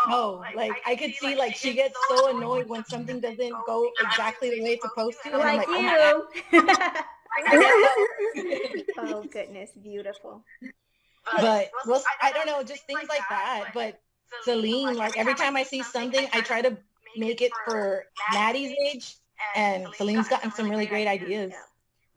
Oh, 0.07 0.43
like 0.55 0.71
I 0.85 0.95
could 0.95 1.13
see 1.15 1.35
like 1.35 1.55
she 1.55 1.73
gets 1.73 1.97
so 2.09 2.27
annoyed 2.29 2.67
when 2.67 2.83
something 2.85 3.19
doesn't 3.19 3.53
go 3.65 3.89
exactly 3.99 4.49
the 4.51 4.63
way 4.63 4.69
it's 4.71 4.83
supposed 4.83 5.17
to. 5.23 5.33
And 5.33 5.41
I'm 5.43 5.57
Like 5.57 5.67
like, 5.67 5.77
oh 5.77 5.81
my 5.81 6.25
you. 6.51 6.61
God. 6.61 7.03
oh 8.97 9.27
goodness, 9.31 9.71
beautiful. 9.81 10.43
but 11.37 11.71
well, 11.87 12.03
I 12.21 12.31
don't 12.31 12.45
know, 12.47 12.63
just 12.63 12.85
things 12.85 13.07
like 13.09 13.27
that. 13.29 13.71
But 13.73 13.99
Celine, 14.43 14.95
like 14.97 15.17
every 15.17 15.33
time 15.33 15.55
I 15.55 15.63
see 15.63 15.83
something, 15.83 16.27
I 16.33 16.41
try 16.41 16.61
to 16.61 16.77
make 17.17 17.41
it 17.41 17.51
for 17.65 18.05
Maddie's 18.33 18.73
age, 18.93 19.15
and 19.55 19.87
Celine's 19.95 20.27
gotten 20.27 20.51
some 20.51 20.69
really 20.69 20.85
great 20.85 21.07
ideas. 21.07 21.53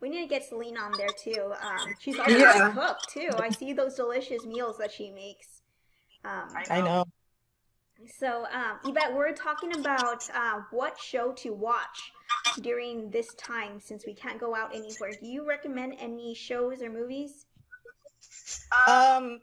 We 0.01 0.09
need 0.09 0.23
to 0.23 0.29
get 0.29 0.45
Celine 0.45 0.77
on 0.77 0.93
there 0.97 1.13
too. 1.13 1.53
Um, 1.61 1.95
she's 1.99 2.19
also 2.19 2.39
Yeah. 2.39 2.71
a 2.71 2.73
cook 2.73 2.99
too. 3.09 3.31
I 3.37 3.51
see 3.51 3.73
those 3.73 3.95
delicious 3.95 4.45
meals 4.45 4.79
that 4.79 4.93
she 4.93 5.11
makes. 5.11 5.63
Um, 6.25 6.49
I 6.71 6.81
know. 6.81 7.05
So, 8.07 8.47
um, 8.53 8.79
Yvette, 8.85 9.15
we're 9.15 9.33
talking 9.33 9.77
about 9.79 10.29
uh, 10.35 10.61
what 10.71 10.99
show 10.99 11.33
to 11.33 11.53
watch 11.53 12.13
during 12.61 13.11
this 13.11 13.35
time 13.35 13.81
since 13.81 14.07
we 14.07 14.15
can't 14.15 14.39
go 14.39 14.55
out 14.55 14.75
anywhere. 14.75 15.11
Do 15.21 15.27
you 15.27 15.47
recommend 15.47 15.95
any 15.99 16.35
shows 16.35 16.83
or 16.83 16.91
movies? 16.91 17.47
Um, 18.87 19.41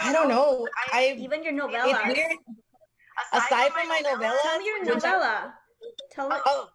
I 0.00 0.12
don't 0.12 0.28
know. 0.28 0.66
I 0.92 1.16
Even 1.18 1.42
your 1.42 1.52
novella. 1.52 2.00
weird. 2.06 2.32
Aside 3.32 3.70
from 3.72 3.88
my 3.88 4.00
novella, 4.00 4.38
Tell 4.42 4.58
me 4.58 4.64
your 4.64 4.84
novella. 4.84 5.54
Tell 6.10 6.30
it. 6.32 6.40
Oh, 6.46 6.68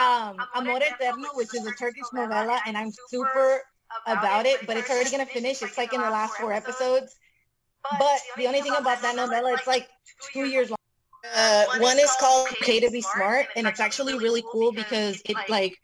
um, 0.00 0.36
Amor 0.54 0.80
Eterno, 0.82 1.28
which 1.34 1.54
is 1.54 1.66
a 1.66 1.72
Turkish 1.72 2.04
novella, 2.12 2.60
and 2.66 2.76
I'm 2.76 2.90
super 3.08 3.62
about 4.06 4.44
it, 4.44 4.66
but 4.66 4.76
it's 4.76 4.90
already 4.90 5.10
gonna 5.10 5.24
finish. 5.24 5.62
It's 5.62 5.78
like 5.78 5.92
in 5.92 6.00
the 6.00 6.10
last 6.10 6.34
four 6.36 6.52
episodes. 6.52 7.16
But 7.98 8.20
the 8.36 8.46
only 8.46 8.60
thing 8.60 8.74
about 8.76 9.02
that 9.02 9.16
novella, 9.16 9.54
it's 9.54 9.66
like 9.66 9.88
two 10.32 10.46
years 10.46 10.70
long. 10.70 10.78
Uh, 11.34 11.64
one 11.78 11.98
is 11.98 12.10
called 12.20 12.48
"Okay 12.62 12.80
to 12.80 12.90
Be 12.90 13.00
Smart," 13.00 13.46
and 13.56 13.66
it's 13.66 13.80
actually 13.80 14.18
really 14.18 14.42
cool 14.52 14.72
because 14.72 15.20
it 15.24 15.36
like 15.48 15.76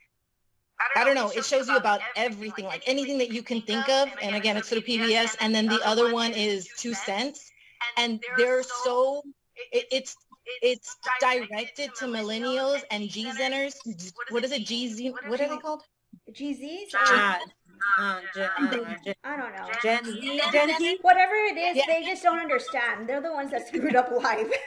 I 0.96 1.04
don't 1.04 1.14
know, 1.14 1.30
it 1.30 1.44
shows 1.44 1.68
you 1.68 1.76
about 1.76 2.00
everything, 2.16 2.64
like 2.66 2.82
anything 2.86 3.18
that 3.18 3.30
you 3.32 3.42
can 3.42 3.62
think 3.62 3.88
of. 3.88 4.08
And 4.22 4.36
again, 4.36 4.56
it's 4.56 4.68
through 4.68 4.82
PBS. 4.82 5.36
And 5.40 5.54
then 5.54 5.66
the 5.66 5.80
other 5.86 6.12
one 6.12 6.32
is 6.32 6.68
Two 6.78 6.94
Cents, 6.94 7.50
and 7.96 8.22
they're 8.36 8.62
so 8.62 9.22
it, 9.72 9.86
it's 9.90 10.16
it's 10.62 10.96
directed 11.20 11.90
to 11.96 12.06
millennials 12.06 12.82
and 12.90 13.08
G 13.08 13.30
Zeners. 13.30 13.74
What 14.30 14.44
is 14.44 14.52
it? 14.52 14.66
G 14.66 14.88
Z? 14.88 15.14
What 15.26 15.40
are 15.40 15.48
they 15.48 15.56
called? 15.56 15.82
GZs? 16.32 16.94
Ah, 17.82 18.16
uh, 18.16 18.20
Gen, 18.34 18.50
uh, 18.58 18.94
Gen, 19.04 19.14
I 19.24 19.36
don't 19.36 19.54
know. 19.54 19.68
Gen 19.82 20.04
Z, 20.04 20.40
Gen 20.52 20.78
Z. 20.78 20.98
Whatever 21.02 21.34
it 21.34 21.56
is, 21.56 21.76
Yeah. 21.76 21.82
they 21.86 22.02
just 22.04 22.22
don't 22.22 22.38
understand. 22.38 23.08
They're 23.08 23.20
the 23.20 23.32
ones 23.32 23.50
that 23.50 23.66
screwed 23.68 23.96
up 23.96 24.10
life. 24.10 24.50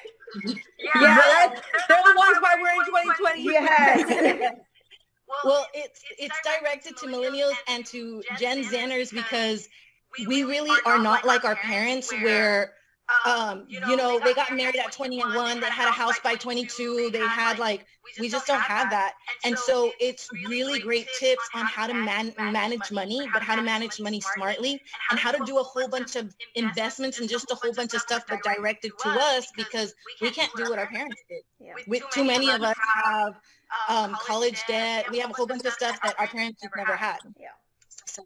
Yeah, 0.79 1.15
that- 1.15 1.61
they're 1.87 2.03
the 2.03 2.13
ones 2.17 2.37
why 2.41 2.55
we're 2.61 2.69
in 2.69 2.85
2020. 2.85 3.43
Yes. 3.43 4.51
Well, 5.43 5.65
it's 5.73 6.01
it's 6.17 6.35
directed 6.43 6.95
to 6.97 7.07
millennials 7.07 7.55
and 7.67 7.85
to 7.87 8.23
Gen 8.39 8.63
Zenners 8.63 9.11
because 9.13 9.67
we 10.25 10.43
really 10.43 10.75
are 10.85 10.99
not 10.99 11.25
like 11.25 11.43
our 11.45 11.55
parents 11.55 12.11
where 12.11 12.73
um 13.25 13.65
you 13.69 13.95
know 13.95 14.19
they 14.19 14.33
got 14.33 14.53
married 14.53 14.75
at 14.75 14.91
21 14.91 15.59
they 15.61 15.67
had 15.67 15.87
a 15.87 15.91
house 15.91 16.19
by 16.19 16.35
22 16.35 17.09
they 17.11 17.19
had 17.19 17.57
like 17.57 17.85
we 18.19 18.27
just 18.27 18.45
don't 18.47 18.59
have 18.61 18.89
that 18.89 19.13
and 19.45 19.57
so 19.57 19.91
it's 19.99 20.27
really 20.45 20.79
great 20.79 21.07
tips 21.17 21.49
on 21.53 21.65
how 21.65 21.87
to 21.87 21.93
man- 21.93 22.33
manage 22.37 22.91
money 22.91 23.27
but 23.31 23.41
how 23.41 23.55
to 23.55 23.61
manage 23.61 23.99
money 24.01 24.19
smartly 24.35 24.81
and 25.09 25.19
how 25.19 25.31
to 25.31 25.43
do 25.45 25.57
a 25.57 25.63
whole 25.63 25.87
bunch 25.87 26.15
of 26.17 26.33
investments 26.55 27.19
and 27.19 27.29
just 27.29 27.49
a 27.51 27.55
whole 27.55 27.73
bunch 27.73 27.93
of 27.93 28.01
stuff 28.01 28.23
but 28.27 28.43
directed 28.43 28.91
to 28.99 29.09
us 29.09 29.47
because 29.55 29.93
we 30.21 30.29
can't 30.29 30.51
do 30.57 30.63
what 30.69 30.77
our 30.79 30.87
parents 30.87 31.21
did 31.29 31.43
Yeah. 31.59 31.73
with 31.87 32.03
too 32.11 32.25
many 32.25 32.49
of 32.49 32.61
us 32.61 32.75
have 33.03 33.35
um, 33.89 34.15
college 34.25 34.61
debt. 34.67 35.09
We 35.11 35.19
have 35.19 35.31
a 35.31 35.33
whole 35.33 35.47
bunch 35.47 35.65
of 35.65 35.73
stuff 35.73 35.99
that 36.03 36.15
our 36.19 36.27
parents 36.27 36.61
never 36.75 36.95
had. 36.95 37.17
Yeah. 37.39 37.47
So 38.05 38.23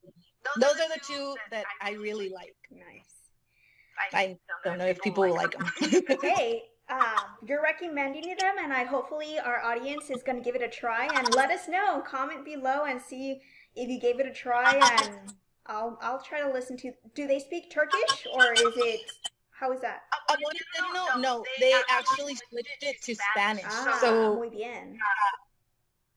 those 0.60 0.74
are 0.74 0.90
the 0.90 1.00
two 1.06 1.36
that 1.52 1.66
I 1.82 1.94
really 1.94 2.30
like. 2.30 2.56
Nice. 2.72 3.21
I 4.14 4.38
don't 4.64 4.78
know 4.78 4.86
if 4.86 5.02
people 5.02 5.24
will 5.24 5.36
like 5.36 5.58
them. 5.58 5.72
Hey, 6.22 6.64
um, 6.90 7.00
you're 7.46 7.62
recommending 7.62 8.36
them, 8.38 8.56
and 8.60 8.74
I 8.74 8.84
hopefully 8.84 9.40
our 9.40 9.64
audience 9.64 10.10
is 10.10 10.24
going 10.24 10.38
to 10.38 10.44
give 10.44 10.56
it 10.56 10.62
a 10.62 10.68
try. 10.68 11.08
And 11.14 11.34
let 11.36 11.50
us 11.52 11.68
know. 11.68 12.02
Comment 12.02 12.44
below 12.44 12.86
and 12.86 13.02
see 13.02 13.42
if 13.76 13.90
you 13.90 14.00
gave 14.00 14.20
it 14.20 14.26
a 14.28 14.34
try, 14.34 14.74
and 14.74 15.34
I'll 15.68 15.98
I'll 16.02 16.22
try 16.22 16.42
to 16.42 16.52
listen 16.52 16.78
to. 16.78 16.92
Do 17.16 17.28
they 17.28 17.40
speak 17.40 17.72
Turkish 17.72 18.28
or 18.34 18.54
is 18.54 18.74
it? 18.78 19.02
How 19.52 19.72
is 19.72 19.82
that? 19.82 20.02
no, 20.94 21.18
no, 21.18 21.46
they 21.60 21.74
actually 21.90 22.36
switched 22.50 22.82
it 22.82 23.02
to 23.04 23.16
Spanish. 23.16 23.66
Ah, 23.68 23.98
So, 24.02 24.36
muy 24.36 24.50
bien. 24.50 24.98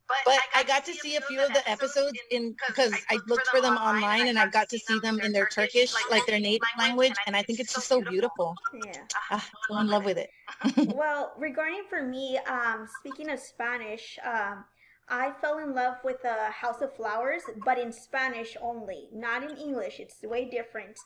But 0.08 0.38
I 0.54 0.62
got 0.64 0.84
to 0.86 0.94
see 0.94 1.16
a 1.16 1.20
few 1.22 1.40
of 1.40 1.52
the 1.52 1.68
episodes 1.68 2.18
in 2.30 2.54
because 2.66 2.92
I 3.10 3.18
looked 3.26 3.46
for 3.48 3.60
them 3.60 3.76
online 3.76 4.28
and 4.28 4.38
I 4.38 4.48
got 4.48 4.68
to 4.70 4.78
see 4.78 4.98
them 5.00 5.20
in 5.20 5.32
their 5.32 5.46
Turkish, 5.46 5.94
like 6.10 6.26
their 6.26 6.40
native 6.40 6.68
language, 6.78 7.14
and 7.26 7.36
I 7.36 7.42
think 7.42 7.60
it's 7.60 7.74
just 7.74 7.88
so 7.88 8.00
beautiful. 8.00 8.54
Yeah. 8.84 8.92
Ah, 9.30 9.48
I'm 9.70 9.86
in 9.86 9.90
love 9.90 10.04
with 10.04 10.18
it. 10.18 10.28
well, 10.94 11.32
regarding 11.38 11.84
for 11.88 12.02
me, 12.02 12.38
um, 12.46 12.86
speaking 13.00 13.30
of 13.30 13.40
Spanish, 13.40 14.18
um, 14.22 14.64
I 15.08 15.32
fell 15.40 15.58
in 15.58 15.74
love 15.74 15.96
with 16.04 16.20
the 16.22 16.34
House 16.50 16.82
of 16.82 16.94
Flowers, 16.94 17.42
but 17.64 17.78
in 17.78 17.90
Spanish 17.90 18.56
only, 18.60 19.08
not 19.12 19.42
in 19.42 19.56
English. 19.56 19.98
It's 19.98 20.22
way 20.22 20.44
different, 20.44 20.98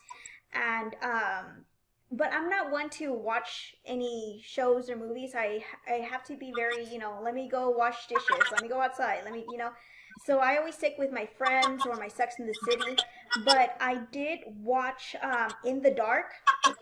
and 0.53 0.95
um, 1.01 1.65
but 2.11 2.31
I'm 2.33 2.49
not 2.49 2.71
one 2.71 2.89
to 2.91 3.13
watch 3.13 3.75
any 3.85 4.41
shows 4.45 4.89
or 4.89 4.95
movies. 4.95 5.33
I 5.35 5.63
I 5.87 5.95
have 6.11 6.23
to 6.25 6.35
be 6.37 6.51
very, 6.51 6.85
you 6.85 6.99
know, 6.99 7.19
let 7.23 7.33
me 7.35 7.47
go 7.49 7.69
wash 7.69 8.07
dishes, 8.07 8.51
let 8.51 8.61
me 8.61 8.67
go 8.69 8.81
outside, 8.81 9.21
let 9.23 9.33
me, 9.33 9.45
you 9.49 9.57
know. 9.57 9.71
So 10.17 10.39
I 10.39 10.57
always 10.57 10.75
stick 10.75 10.95
with 10.97 11.11
my 11.11 11.25
friends 11.25 11.85
or 11.85 11.95
my 11.97 12.07
Sex 12.07 12.35
in 12.39 12.47
the 12.47 12.53
City. 12.53 12.99
But 13.35 13.75
I 13.79 14.01
did 14.11 14.39
watch 14.47 15.15
um, 15.21 15.53
In 15.63 15.81
the 15.81 15.91
Dark. 15.91 16.33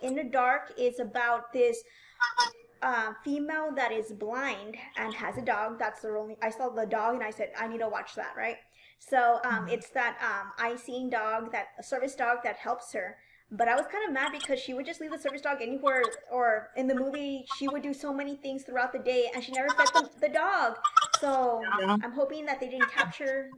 In 0.02 0.16
the 0.16 0.24
Dark 0.24 0.72
is 0.78 1.00
about 1.00 1.52
this 1.54 1.84
uh, 2.82 3.14
female 3.24 3.72
that 3.76 3.92
is 3.92 4.12
blind 4.12 4.76
and 4.98 5.14
has 5.16 5.38
a 5.38 5.42
dog. 5.42 5.80
That's 5.80 6.02
the 6.02 6.10
only. 6.10 6.38
I 6.42 6.50
saw 6.52 6.70
the 6.70 6.86
dog 6.86 7.16
and 7.16 7.24
I 7.24 7.32
said 7.32 7.52
I 7.58 7.68
need 7.68 7.80
to 7.80 7.90
watch 7.90 8.16
that. 8.16 8.34
Right. 8.38 8.58
So 9.00 9.40
um, 9.44 9.66
Mm-hmm. 9.66 9.70
it's 9.70 9.90
that 9.92 10.18
um, 10.22 10.52
eye 10.58 10.76
seeing 10.76 11.10
dog, 11.10 11.52
that 11.52 11.84
service 11.86 12.16
dog 12.16 12.40
that 12.44 12.58
helps 12.58 12.94
her. 12.94 13.18
But 13.50 13.70
I 13.70 13.76
was 13.76 13.86
kind 13.90 14.06
of 14.06 14.14
mad 14.14 14.32
because 14.34 14.60
she 14.60 14.74
would 14.74 14.86
just 14.86 15.00
leave 15.00 15.12
the 15.12 15.18
service 15.18 15.42
dog 15.42 15.62
anywhere, 15.62 16.04
or 16.30 16.70
in 16.76 16.88
the 16.88 16.96
movie, 16.96 17.46
she 17.58 17.68
would 17.70 17.82
do 17.82 17.94
so 17.94 18.14
many 18.14 18.36
things 18.36 18.64
throughout 18.64 18.92
the 18.92 19.00
day, 19.00 19.32
and 19.34 19.42
she 19.44 19.54
never 19.54 19.70
fed 19.70 19.88
the, 19.94 20.10
the 20.20 20.30
dog. 20.30 20.76
So 21.22 21.62
Yeah. 21.80 21.98
I'm 22.04 22.12
hoping 22.12 22.46
that 22.46 22.60
they 22.60 22.68
didn't 22.68 22.92
capture, 22.92 23.50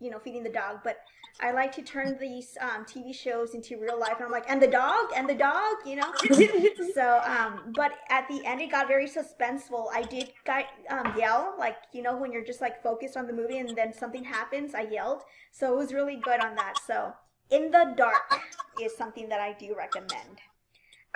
you 0.00 0.10
know, 0.10 0.18
feeding 0.18 0.42
the 0.42 0.50
dog. 0.50 0.78
But 0.82 0.98
I 1.40 1.52
like 1.52 1.72
to 1.76 1.82
turn 1.82 2.16
these 2.18 2.56
um, 2.60 2.84
TV 2.84 3.14
shows 3.14 3.54
into 3.54 3.78
real 3.78 3.98
life, 3.98 4.14
and 4.16 4.24
I'm 4.24 4.32
like, 4.32 4.46
and 4.48 4.60
the 4.60 4.66
dog, 4.66 5.06
and 5.14 5.28
the 5.28 5.34
dog, 5.34 5.76
you 5.86 5.96
know. 5.96 6.12
so, 6.94 7.20
um, 7.24 7.72
but 7.76 7.92
at 8.08 8.26
the 8.28 8.44
end, 8.44 8.60
it 8.60 8.70
got 8.70 8.88
very 8.88 9.06
suspenseful. 9.06 9.86
I 9.94 10.02
did 10.02 10.32
um, 10.90 11.14
yell, 11.16 11.54
like 11.58 11.76
you 11.92 12.02
know, 12.02 12.16
when 12.16 12.32
you're 12.32 12.44
just 12.44 12.60
like 12.60 12.82
focused 12.82 13.16
on 13.16 13.26
the 13.26 13.32
movie, 13.32 13.58
and 13.58 13.76
then 13.76 13.92
something 13.92 14.24
happens. 14.24 14.74
I 14.74 14.82
yelled, 14.82 15.22
so 15.52 15.72
it 15.72 15.76
was 15.76 15.92
really 15.92 16.16
good 16.16 16.40
on 16.40 16.56
that. 16.56 16.74
So, 16.84 17.12
in 17.50 17.70
the 17.70 17.94
dark 17.96 18.40
is 18.80 18.96
something 18.96 19.28
that 19.28 19.40
I 19.40 19.52
do 19.58 19.74
recommend. 19.76 20.38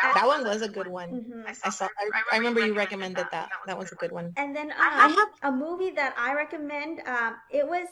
That 0.03 0.27
one 0.27 0.42
was 0.45 0.62
a 0.62 0.68
good 0.68 0.88
one. 0.88 1.11
hmm 1.11 1.42
I 1.64 1.71
saw. 1.71 1.87
I, 1.99 2.23
I 2.33 2.37
remember 2.38 2.64
you 2.66 2.75
recommended 2.75 3.27
that. 3.31 3.51
That 3.66 3.79
was 3.79 3.92
a 3.92 3.95
good 3.95 4.11
one. 4.11 4.33
And 4.37 4.55
then 4.57 4.73
um, 4.73 4.77
I 4.79 5.09
have- 5.09 5.53
a 5.53 5.57
movie 5.57 5.90
that 5.90 6.14
I 6.18 6.35
recommend. 6.35 7.01
Um, 7.07 7.37
it 7.51 7.66
was 7.68 7.88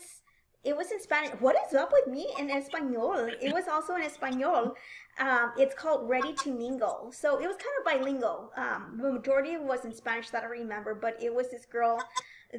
it 0.64 0.76
was 0.76 0.90
in 0.90 1.00
Spanish. 1.00 1.31
What 1.40 1.57
is 1.68 1.74
up 1.74 1.92
with 1.92 2.07
me 2.09 2.26
in 2.38 2.50
Espanol? 2.50 3.29
It 3.40 3.53
was 3.53 3.68
also 3.68 3.94
in 3.94 4.03
Espanol. 4.03 4.74
Um, 5.18 5.53
it's 5.57 5.74
called 5.74 6.09
Ready 6.09 6.33
to 6.35 6.50
Mingle. 6.53 7.12
So 7.12 7.38
it 7.38 7.46
was 7.46 7.57
kind 7.57 7.76
of 7.79 7.85
bilingual. 7.85 8.50
Um, 8.57 8.98
the 9.00 9.12
majority 9.12 9.57
was 9.57 9.85
in 9.85 9.94
Spanish 9.94 10.31
that 10.31 10.42
I 10.42 10.46
remember, 10.46 10.94
but 10.94 11.22
it 11.22 11.33
was 11.33 11.50
this 11.50 11.64
girl 11.64 12.03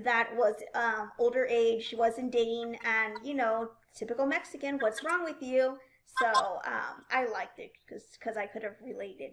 that 0.04 0.30
was 0.36 0.56
um, 0.74 1.12
older 1.20 1.46
age. 1.46 1.86
She 1.86 1.96
wasn't 1.96 2.32
dating, 2.32 2.78
and 2.86 3.16
you 3.24 3.34
know, 3.34 3.70
typical 3.96 4.26
Mexican. 4.26 4.78
What's 4.80 5.04
wrong 5.04 5.24
with 5.24 5.42
you? 5.42 5.78
So 6.20 6.28
um, 6.66 7.06
I 7.10 7.26
liked 7.32 7.60
it 7.60 7.72
because 7.88 8.38
I 8.38 8.46
could 8.46 8.64
have 8.64 8.76
related. 8.84 9.32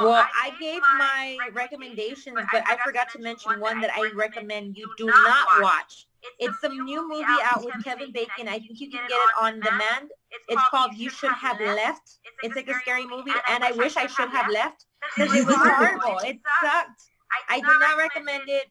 Well, 0.00 0.26
I 0.34 0.50
gave 0.60 0.82
my 0.98 1.36
recommendations, 1.52 2.38
but 2.52 2.62
I 2.66 2.76
forgot 2.84 3.10
to 3.10 3.18
mention 3.18 3.58
one 3.60 3.80
that 3.80 3.90
I 3.94 4.10
recommend 4.14 4.76
you 4.76 4.88
do 4.96 5.06
not 5.06 5.46
watch. 5.60 6.06
It's 6.38 6.58
some 6.60 6.76
new 6.84 7.06
movie 7.08 7.24
out 7.42 7.64
with 7.64 7.74
Kevin 7.84 8.12
Bacon. 8.12 8.48
I 8.48 8.58
think 8.58 8.80
you 8.80 8.90
can 8.90 9.02
get 9.08 9.16
it 9.16 9.34
on 9.40 9.60
demand. 9.60 10.10
It's 10.48 10.62
called 10.70 10.94
You 10.94 11.10
Should 11.10 11.32
Have 11.32 11.60
Left. 11.60 12.18
It's 12.42 12.56
like 12.56 12.68
a 12.68 12.74
scary 12.74 13.06
movie, 13.06 13.32
and 13.48 13.62
I 13.62 13.72
wish 13.72 13.96
I 13.96 14.06
should 14.06 14.30
have 14.30 14.50
left 14.50 14.86
because 15.16 15.34
it 15.36 15.46
was 15.46 15.56
horrible. 15.56 16.18
It 16.24 16.38
sucked. 16.62 17.02
I 17.48 17.60
do 17.60 17.66
not 17.66 17.98
recommend 17.98 18.44
it. 18.46 18.66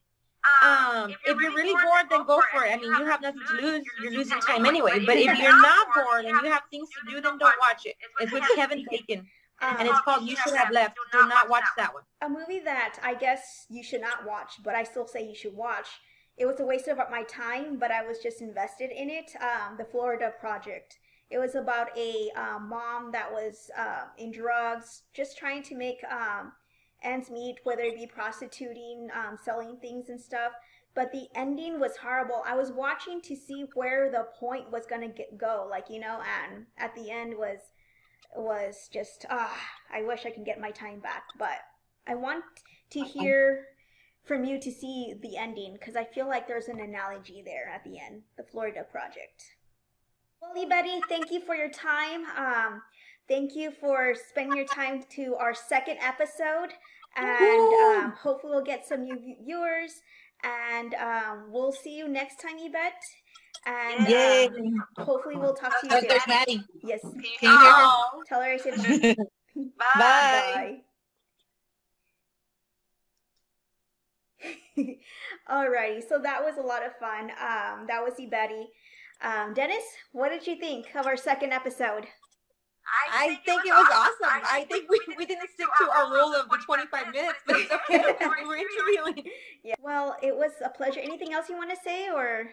Um, 0.62 1.12
if 1.26 1.40
you're 1.40 1.56
really 1.56 1.74
bored, 1.74 2.06
then 2.10 2.26
go 2.26 2.42
for 2.52 2.66
it. 2.66 2.74
I 2.74 2.78
mean, 2.78 2.92
you 2.92 3.06
have 3.06 3.22
nothing 3.22 3.42
to 3.48 3.62
lose. 3.66 3.84
You're 4.02 4.12
losing 4.12 4.40
time 4.40 4.66
anyway. 4.66 5.04
But 5.06 5.18
if 5.18 5.38
you're 5.40 5.62
not 5.62 5.88
bored 5.94 6.26
and 6.26 6.36
you 6.44 6.52
have 6.52 6.64
things 6.70 6.90
to 6.90 7.12
do, 7.14 7.22
then 7.22 7.38
don't 7.38 7.56
watch 7.60 7.86
it. 7.86 7.96
It's 8.20 8.32
with 8.32 8.44
Kevin 8.56 8.86
Bacon, 8.90 9.26
Um, 9.62 9.76
and 9.80 9.88
it's 9.88 10.02
called 10.02 10.28
You 10.28 10.36
Should 10.36 10.56
Have 10.56 10.72
Left. 10.72 10.98
Do 11.12 11.28
not 11.28 11.50
watch 11.50 11.64
that 11.78 11.94
one. 11.94 12.04
a 12.22 12.30
movie 12.30 12.60
that 12.60 13.00
I 13.04 13.14
guess 13.14 13.66
you 13.70 13.84
should 13.84 14.02
not 14.02 14.26
watch, 14.26 14.54
but 14.64 14.76
I 14.76 14.84
still 14.84 15.08
say 15.08 15.26
you 15.28 15.36
should 15.36 15.56
watch. 15.56 15.88
It 16.38 16.46
was 16.46 16.60
a 16.60 16.66
waste 16.66 16.88
of 16.88 16.98
my 17.12 17.24
time, 17.24 17.78
but 17.78 17.92
I 17.92 18.04
was 18.04 18.20
just 18.20 18.42
invested 18.42 18.90
in 18.92 19.10
it. 19.10 19.32
Um, 19.42 19.78
the 19.78 19.86
Florida 19.86 20.34
Project. 20.40 20.98
It 21.30 21.38
was 21.40 21.56
about 21.56 21.96
a 21.98 22.30
um, 22.36 22.70
mom 22.70 23.12
that 23.12 23.32
was 23.32 23.70
uh, 23.78 24.06
in 24.18 24.32
drugs, 24.32 25.04
just 25.14 25.38
trying 25.38 25.64
to 25.64 25.76
make 25.76 26.00
um, 26.12 26.52
ends 27.04 27.30
meet, 27.30 27.58
whether 27.64 27.82
it 27.82 27.96
be 27.96 28.08
prostituting, 28.08 29.10
um, 29.14 29.38
selling 29.44 29.78
things 29.78 30.10
and 30.10 30.20
stuff. 30.20 30.54
But 30.96 31.12
the 31.12 31.28
ending 31.36 31.80
was 31.80 31.98
horrible. 31.98 32.44
I 32.46 32.56
was 32.56 32.72
watching 32.72 33.20
to 33.22 33.36
see 33.36 33.66
where 33.74 34.12
the 34.12 34.28
point 34.40 34.72
was 34.72 34.86
gonna 34.86 35.08
get, 35.08 35.38
go, 35.38 35.68
like 35.70 35.90
you 35.90 36.00
know, 36.00 36.22
and 36.22 36.66
at 36.78 36.96
the 36.96 37.10
end 37.10 37.36
was 37.38 37.60
was 38.36 38.90
just 38.92 39.26
ah, 39.30 39.56
I 39.92 40.04
wish 40.04 40.26
I 40.26 40.32
could 40.32 40.46
get 40.46 40.62
my 40.62 40.72
time 40.72 41.00
back, 41.00 41.24
but 41.38 41.60
I 42.08 42.16
want 42.16 42.44
to 42.92 43.00
hear 43.02 43.66
from 44.24 44.46
you 44.46 44.60
to 44.60 44.72
see 44.72 45.14
the 45.22 45.38
ending 45.38 45.74
because 45.74 45.96
I 45.96 46.06
feel 46.06 46.28
like 46.28 46.48
there's 46.48 46.68
an 46.68 46.80
analogy 46.80 47.42
there 47.46 47.70
at 47.74 47.84
the 47.84 48.00
end, 48.00 48.24
the 48.38 48.44
Florida 48.44 48.86
Project. 48.90 49.56
Well, 50.42 50.68
Betty, 50.68 51.02
thank 51.10 51.32
you 51.32 51.42
for 51.42 51.56
your 51.56 51.70
time. 51.70 52.26
Um, 52.38 52.82
thank 53.28 53.56
you 53.56 53.72
for 53.72 54.14
spending 54.30 54.58
your 54.58 54.68
time 54.68 55.04
to 55.16 55.36
our 55.36 55.54
second 55.54 55.98
episode, 56.02 56.74
and 57.16 58.04
um, 58.06 58.14
hopefully 58.20 58.52
we'll 58.54 58.64
get 58.64 58.86
some 58.86 59.04
new 59.04 59.18
viewers. 59.44 59.92
And 60.46 60.94
um, 60.96 61.46
we'll 61.52 61.72
see 61.72 61.96
you 61.98 62.10
next 62.10 62.42
time, 62.42 62.56
Yvette. 62.60 63.02
And 63.66 64.10
Yay! 64.10 64.48
um, 64.48 64.84
hopefully 64.98 65.38
we'll 65.38 65.54
talk 65.54 65.72
to 65.80 65.88
you 65.88 65.96
Oh, 65.96 66.00
soon. 66.02 66.10
there's 66.10 66.28
Maddie. 66.28 66.62
Yes. 66.84 67.00
Can 67.02 67.14
you 67.22 67.30
hear 67.40 67.50
her? 67.50 67.92
Tell 68.28 68.42
her 68.42 68.52
I 68.52 68.58
said 68.58 69.16
Bye. 69.56 69.72
bye. 69.96 70.78
Alrighty, 75.50 76.02
so 76.08 76.20
that 76.22 76.44
was 76.44 76.58
a 76.58 76.62
lot 76.62 76.86
of 76.86 76.92
fun. 77.00 77.32
Um, 77.32 77.86
that 77.88 78.04
was 78.04 78.14
Betty. 78.30 78.68
Um, 79.22 79.54
Dennis, 79.54 79.84
what 80.12 80.30
did 80.30 80.46
you 80.46 80.58
think 80.60 80.88
of 80.96 81.06
our 81.06 81.16
second 81.16 81.54
episode? 81.54 82.06
I 83.12 83.40
think 83.46 83.66
it 83.66 83.72
was 83.72 83.88
awesome. 83.94 84.42
I 84.50 84.66
think 84.70 84.90
we, 84.90 85.00
we 85.18 85.26
didn't 85.26 85.50
stick 85.54 85.68
to 85.80 85.90
our 85.90 86.12
rule 86.12 86.34
of 86.36 86.50
the 86.50 86.58
25 86.58 87.14
minutes, 87.14 87.40
but 87.48 87.56
it's 87.60 87.72
okay. 87.72 88.04
We're 88.46 88.58
interviewing. 88.58 89.32
Yeah. 89.64 89.76
Well, 89.82 90.18
it 90.22 90.36
was 90.36 90.52
a 90.64 90.70
pleasure. 90.70 91.00
Anything 91.00 91.34
else 91.34 91.50
you 91.50 91.56
want 91.56 91.70
to 91.70 91.78
say, 91.84 92.10
or 92.10 92.50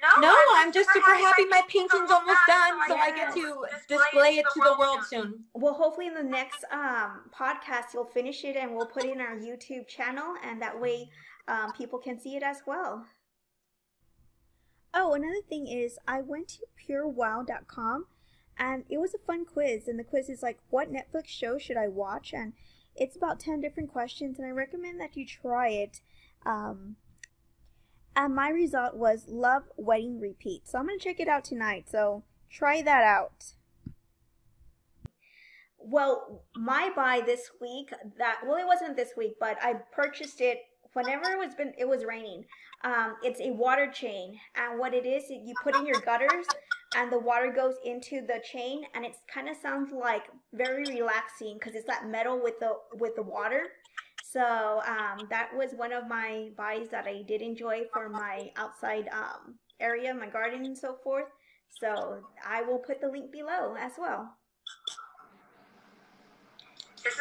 No, 0.00 0.20
No, 0.20 0.36
I'm 0.54 0.72
just 0.72 0.88
super 0.92 1.14
happy 1.14 1.44
my 1.46 1.62
painting's 1.68 2.10
almost 2.10 2.38
done, 2.46 2.78
so 2.86 2.96
I 2.96 3.10
get 3.14 3.34
to 3.34 3.64
display 3.88 4.38
it 4.38 4.46
to 4.54 4.60
the 4.64 4.76
world 4.78 5.00
soon. 5.04 5.44
well, 5.54 5.74
hopefully 5.74 6.06
in 6.06 6.14
the 6.14 6.22
next 6.22 6.64
um, 6.70 7.22
podcast 7.36 7.92
you'll 7.94 8.04
finish 8.04 8.44
it 8.44 8.56
and 8.56 8.74
we'll 8.76 8.86
put 8.86 9.04
it 9.04 9.12
in 9.12 9.20
our 9.20 9.36
YouTube 9.36 9.88
channel, 9.88 10.34
and 10.44 10.62
that 10.62 10.80
way 10.80 11.08
um, 11.48 11.72
people 11.72 11.98
can 11.98 12.20
see 12.20 12.36
it 12.36 12.42
as 12.44 12.58
well. 12.66 13.04
Oh, 14.94 15.14
another 15.14 15.42
thing 15.48 15.66
is 15.66 15.98
I 16.06 16.20
went 16.22 16.48
to 16.48 16.60
purewow.com 16.88 18.06
and 18.58 18.84
it 18.88 18.98
was 18.98 19.14
a 19.14 19.18
fun 19.18 19.44
quiz. 19.44 19.88
And 19.88 19.98
the 19.98 20.04
quiz 20.04 20.28
is 20.28 20.42
like, 20.42 20.58
what 20.70 20.92
Netflix 20.92 21.26
show 21.26 21.58
should 21.58 21.76
I 21.76 21.88
watch? 21.88 22.32
And 22.34 22.52
it's 22.96 23.16
about 23.16 23.40
10 23.40 23.60
different 23.60 23.92
questions, 23.92 24.38
and 24.38 24.46
I 24.46 24.50
recommend 24.50 25.00
that 25.00 25.16
you 25.16 25.24
try 25.24 25.68
it. 25.68 26.00
Um, 26.44 26.96
and 28.16 28.34
my 28.34 28.48
result 28.48 28.94
was 28.96 29.26
Love 29.28 29.64
Wedding 29.76 30.20
Repeat. 30.20 30.66
So 30.66 30.78
I'm 30.78 30.86
going 30.86 30.98
to 30.98 31.04
check 31.04 31.20
it 31.20 31.28
out 31.28 31.44
tonight. 31.44 31.86
So 31.88 32.24
try 32.50 32.82
that 32.82 33.04
out. 33.04 33.52
Well, 35.78 36.42
my 36.56 36.90
buy 36.94 37.22
this 37.24 37.50
week 37.60 37.90
that 38.18 38.40
well 38.44 38.56
it 38.56 38.66
wasn't 38.66 38.96
this 38.96 39.10
week, 39.16 39.36
but 39.38 39.56
I 39.62 39.74
purchased 39.94 40.40
it 40.40 40.58
whenever 40.92 41.30
it 41.30 41.38
was 41.38 41.54
been 41.54 41.72
it 41.78 41.88
was 41.88 42.04
raining. 42.04 42.44
Um, 42.82 43.14
it's 43.22 43.40
a 43.40 43.52
water 43.52 43.90
chain, 43.90 44.38
and 44.56 44.78
what 44.78 44.94
it 44.94 45.06
is, 45.06 45.24
you 45.30 45.54
put 45.62 45.76
in 45.76 45.86
your 45.86 46.00
gutters, 46.00 46.46
and 46.96 47.12
the 47.12 47.18
water 47.18 47.52
goes 47.54 47.74
into 47.84 48.22
the 48.26 48.40
chain, 48.50 48.82
and 48.94 49.04
it 49.04 49.16
kind 49.32 49.48
of 49.48 49.56
sounds 49.56 49.92
like 49.92 50.24
very 50.52 50.84
relaxing 50.84 51.54
because 51.58 51.74
it's 51.74 51.86
that 51.86 52.08
metal 52.08 52.40
with 52.42 52.58
the 52.60 52.72
with 52.94 53.14
the 53.16 53.22
water. 53.22 53.64
So 54.30 54.82
um, 54.86 55.26
that 55.30 55.50
was 55.56 55.72
one 55.72 55.92
of 55.92 56.06
my 56.06 56.50
buys 56.56 56.88
that 56.90 57.06
I 57.06 57.22
did 57.26 57.40
enjoy 57.40 57.82
for 57.92 58.08
my 58.08 58.50
outside 58.56 59.08
um, 59.12 59.54
area, 59.80 60.12
my 60.14 60.28
garden, 60.28 60.66
and 60.66 60.76
so 60.76 60.96
forth. 61.02 61.28
So 61.80 62.20
I 62.46 62.62
will 62.62 62.78
put 62.78 63.00
the 63.00 63.08
link 63.08 63.32
below 63.32 63.74
as 63.78 63.92
well. 63.98 64.34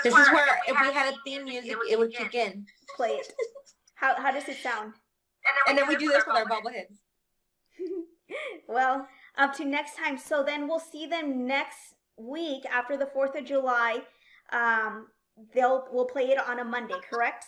This 0.03 0.13
is 0.13 0.29
where 0.31 0.59
if 0.67 0.75
we 0.81 0.93
had 0.93 1.13
a 1.13 1.17
theme 1.23 1.45
music, 1.45 1.77
it 1.89 1.97
would 1.97 2.13
kick 2.13 2.35
in. 2.35 2.65
Play 2.95 3.09
it. 3.09 3.33
How 3.95 4.15
how 4.15 4.31
does 4.31 4.47
it 4.47 4.57
sound? 4.57 4.93
And 5.67 5.77
then 5.77 5.87
we 5.87 5.95
do 5.95 6.07
this 6.07 6.23
with 6.25 6.35
our 6.35 6.45
bobbleheads. 6.45 6.97
well, 8.67 9.07
up 9.37 9.55
to 9.57 9.65
next 9.65 9.95
time. 9.95 10.17
So 10.17 10.43
then 10.43 10.67
we'll 10.67 10.79
see 10.79 11.05
them 11.05 11.45
next 11.47 11.95
week 12.17 12.65
after 12.65 12.97
the 12.97 13.05
Fourth 13.07 13.35
of 13.35 13.45
July. 13.45 14.01
Um, 14.51 15.07
they'll 15.53 15.87
we'll 15.91 16.05
play 16.05 16.29
it 16.29 16.39
on 16.39 16.59
a 16.59 16.65
Monday, 16.65 16.95
correct? 17.09 17.45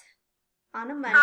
On 0.74 0.92
a 0.92 0.94
Monday. 0.94 1.18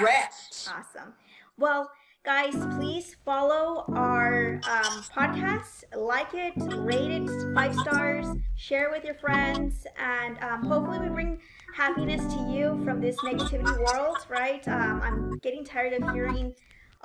Correct. 0.00 0.68
Awesome. 0.68 1.14
Well, 1.58 1.90
guys, 2.24 2.54
please 2.76 3.16
follow 3.24 3.84
our 3.94 4.60
um, 4.68 5.02
podcast, 5.16 5.84
like 5.96 6.32
it, 6.34 6.52
rate 6.56 7.10
it 7.10 7.54
five 7.54 7.74
stars, 7.74 8.26
share 8.56 8.90
with 8.90 9.04
your 9.04 9.14
friends, 9.14 9.86
and 9.98 10.38
um, 10.38 10.64
hopefully 10.64 11.00
we 11.00 11.08
bring 11.08 11.40
happiness 11.74 12.22
to 12.32 12.40
you 12.48 12.80
from 12.84 13.00
this 13.00 13.16
negativity 13.16 13.76
world. 13.78 14.18
Right? 14.28 14.66
Um, 14.68 15.00
I'm 15.02 15.38
getting 15.38 15.64
tired 15.64 16.00
of 16.00 16.12
hearing 16.12 16.54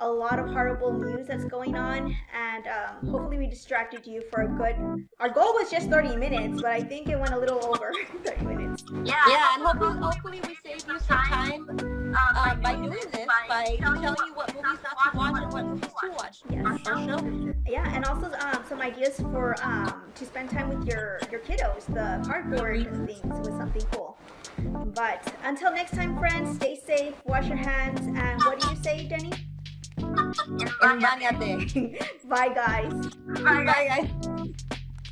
a 0.00 0.08
lot 0.08 0.38
of 0.38 0.46
horrible 0.48 0.92
news 0.92 1.26
that's 1.26 1.44
going 1.44 1.74
on, 1.74 2.14
and 2.34 2.66
um, 2.66 3.10
hopefully 3.10 3.38
we 3.38 3.46
distracted 3.48 4.06
you 4.06 4.22
for 4.30 4.42
a 4.42 4.48
good. 4.48 5.06
Our 5.18 5.28
goal 5.28 5.52
was 5.54 5.70
just 5.70 5.88
30 5.88 6.16
minutes, 6.16 6.62
but 6.62 6.70
I 6.70 6.82
think 6.82 7.08
it 7.08 7.18
went 7.18 7.34
a 7.34 7.38
little 7.38 7.64
over 7.64 7.92
30 8.24 8.44
minutes. 8.44 8.84
Yeah, 9.04 9.14
yeah, 9.28 9.54
and 9.54 9.62
hopefully, 9.64 9.98
hopefully 9.98 10.40
we 10.46 10.56
saved 10.64 10.86
you 10.88 10.98
some 11.00 11.18
time 11.24 11.68
um, 11.70 12.60
by 12.60 12.74
doing 12.76 12.90
this, 12.90 13.26
by 13.48 13.76
telling 13.80 14.02
you 14.02 14.34
what 14.34 14.54
movies 14.54 14.78
not 14.82 15.12
to 15.12 15.16
watch 15.18 15.42
and 15.42 15.52
what 15.52 15.66
movies 15.66 15.90
to 16.00 16.10
watch. 16.10 16.38
Yes. 16.50 16.86
Our 16.86 16.98
show. 17.06 17.54
Yeah, 17.66 17.94
and 17.94 18.04
also 18.04 18.30
um, 18.40 18.64
some 18.68 18.80
ideas 18.80 19.16
for 19.16 19.56
um, 19.62 20.04
to 20.14 20.24
spend 20.24 20.50
time 20.50 20.68
with 20.68 20.86
your 20.86 21.18
your 21.30 21.40
kiddos. 21.40 21.86
The 21.86 22.24
cardboard 22.26 22.86
and 22.86 23.06
things 23.08 23.24
was 23.24 23.48
something 23.48 23.82
cool. 23.92 24.16
But 24.94 25.32
until 25.44 25.72
next 25.72 25.92
time, 25.94 26.18
friends, 26.18 26.56
stay 26.56 26.76
safe, 26.76 27.14
wash 27.24 27.46
your 27.48 27.56
hands, 27.56 28.00
and 28.00 28.42
what 28.42 28.60
do 28.60 28.70
you 28.70 28.76
say, 28.76 29.06
Denny? 29.06 29.32
Bye, 32.28 32.54
guys. 32.54 32.92
Bye, 33.42 33.64
guys. 33.64 34.68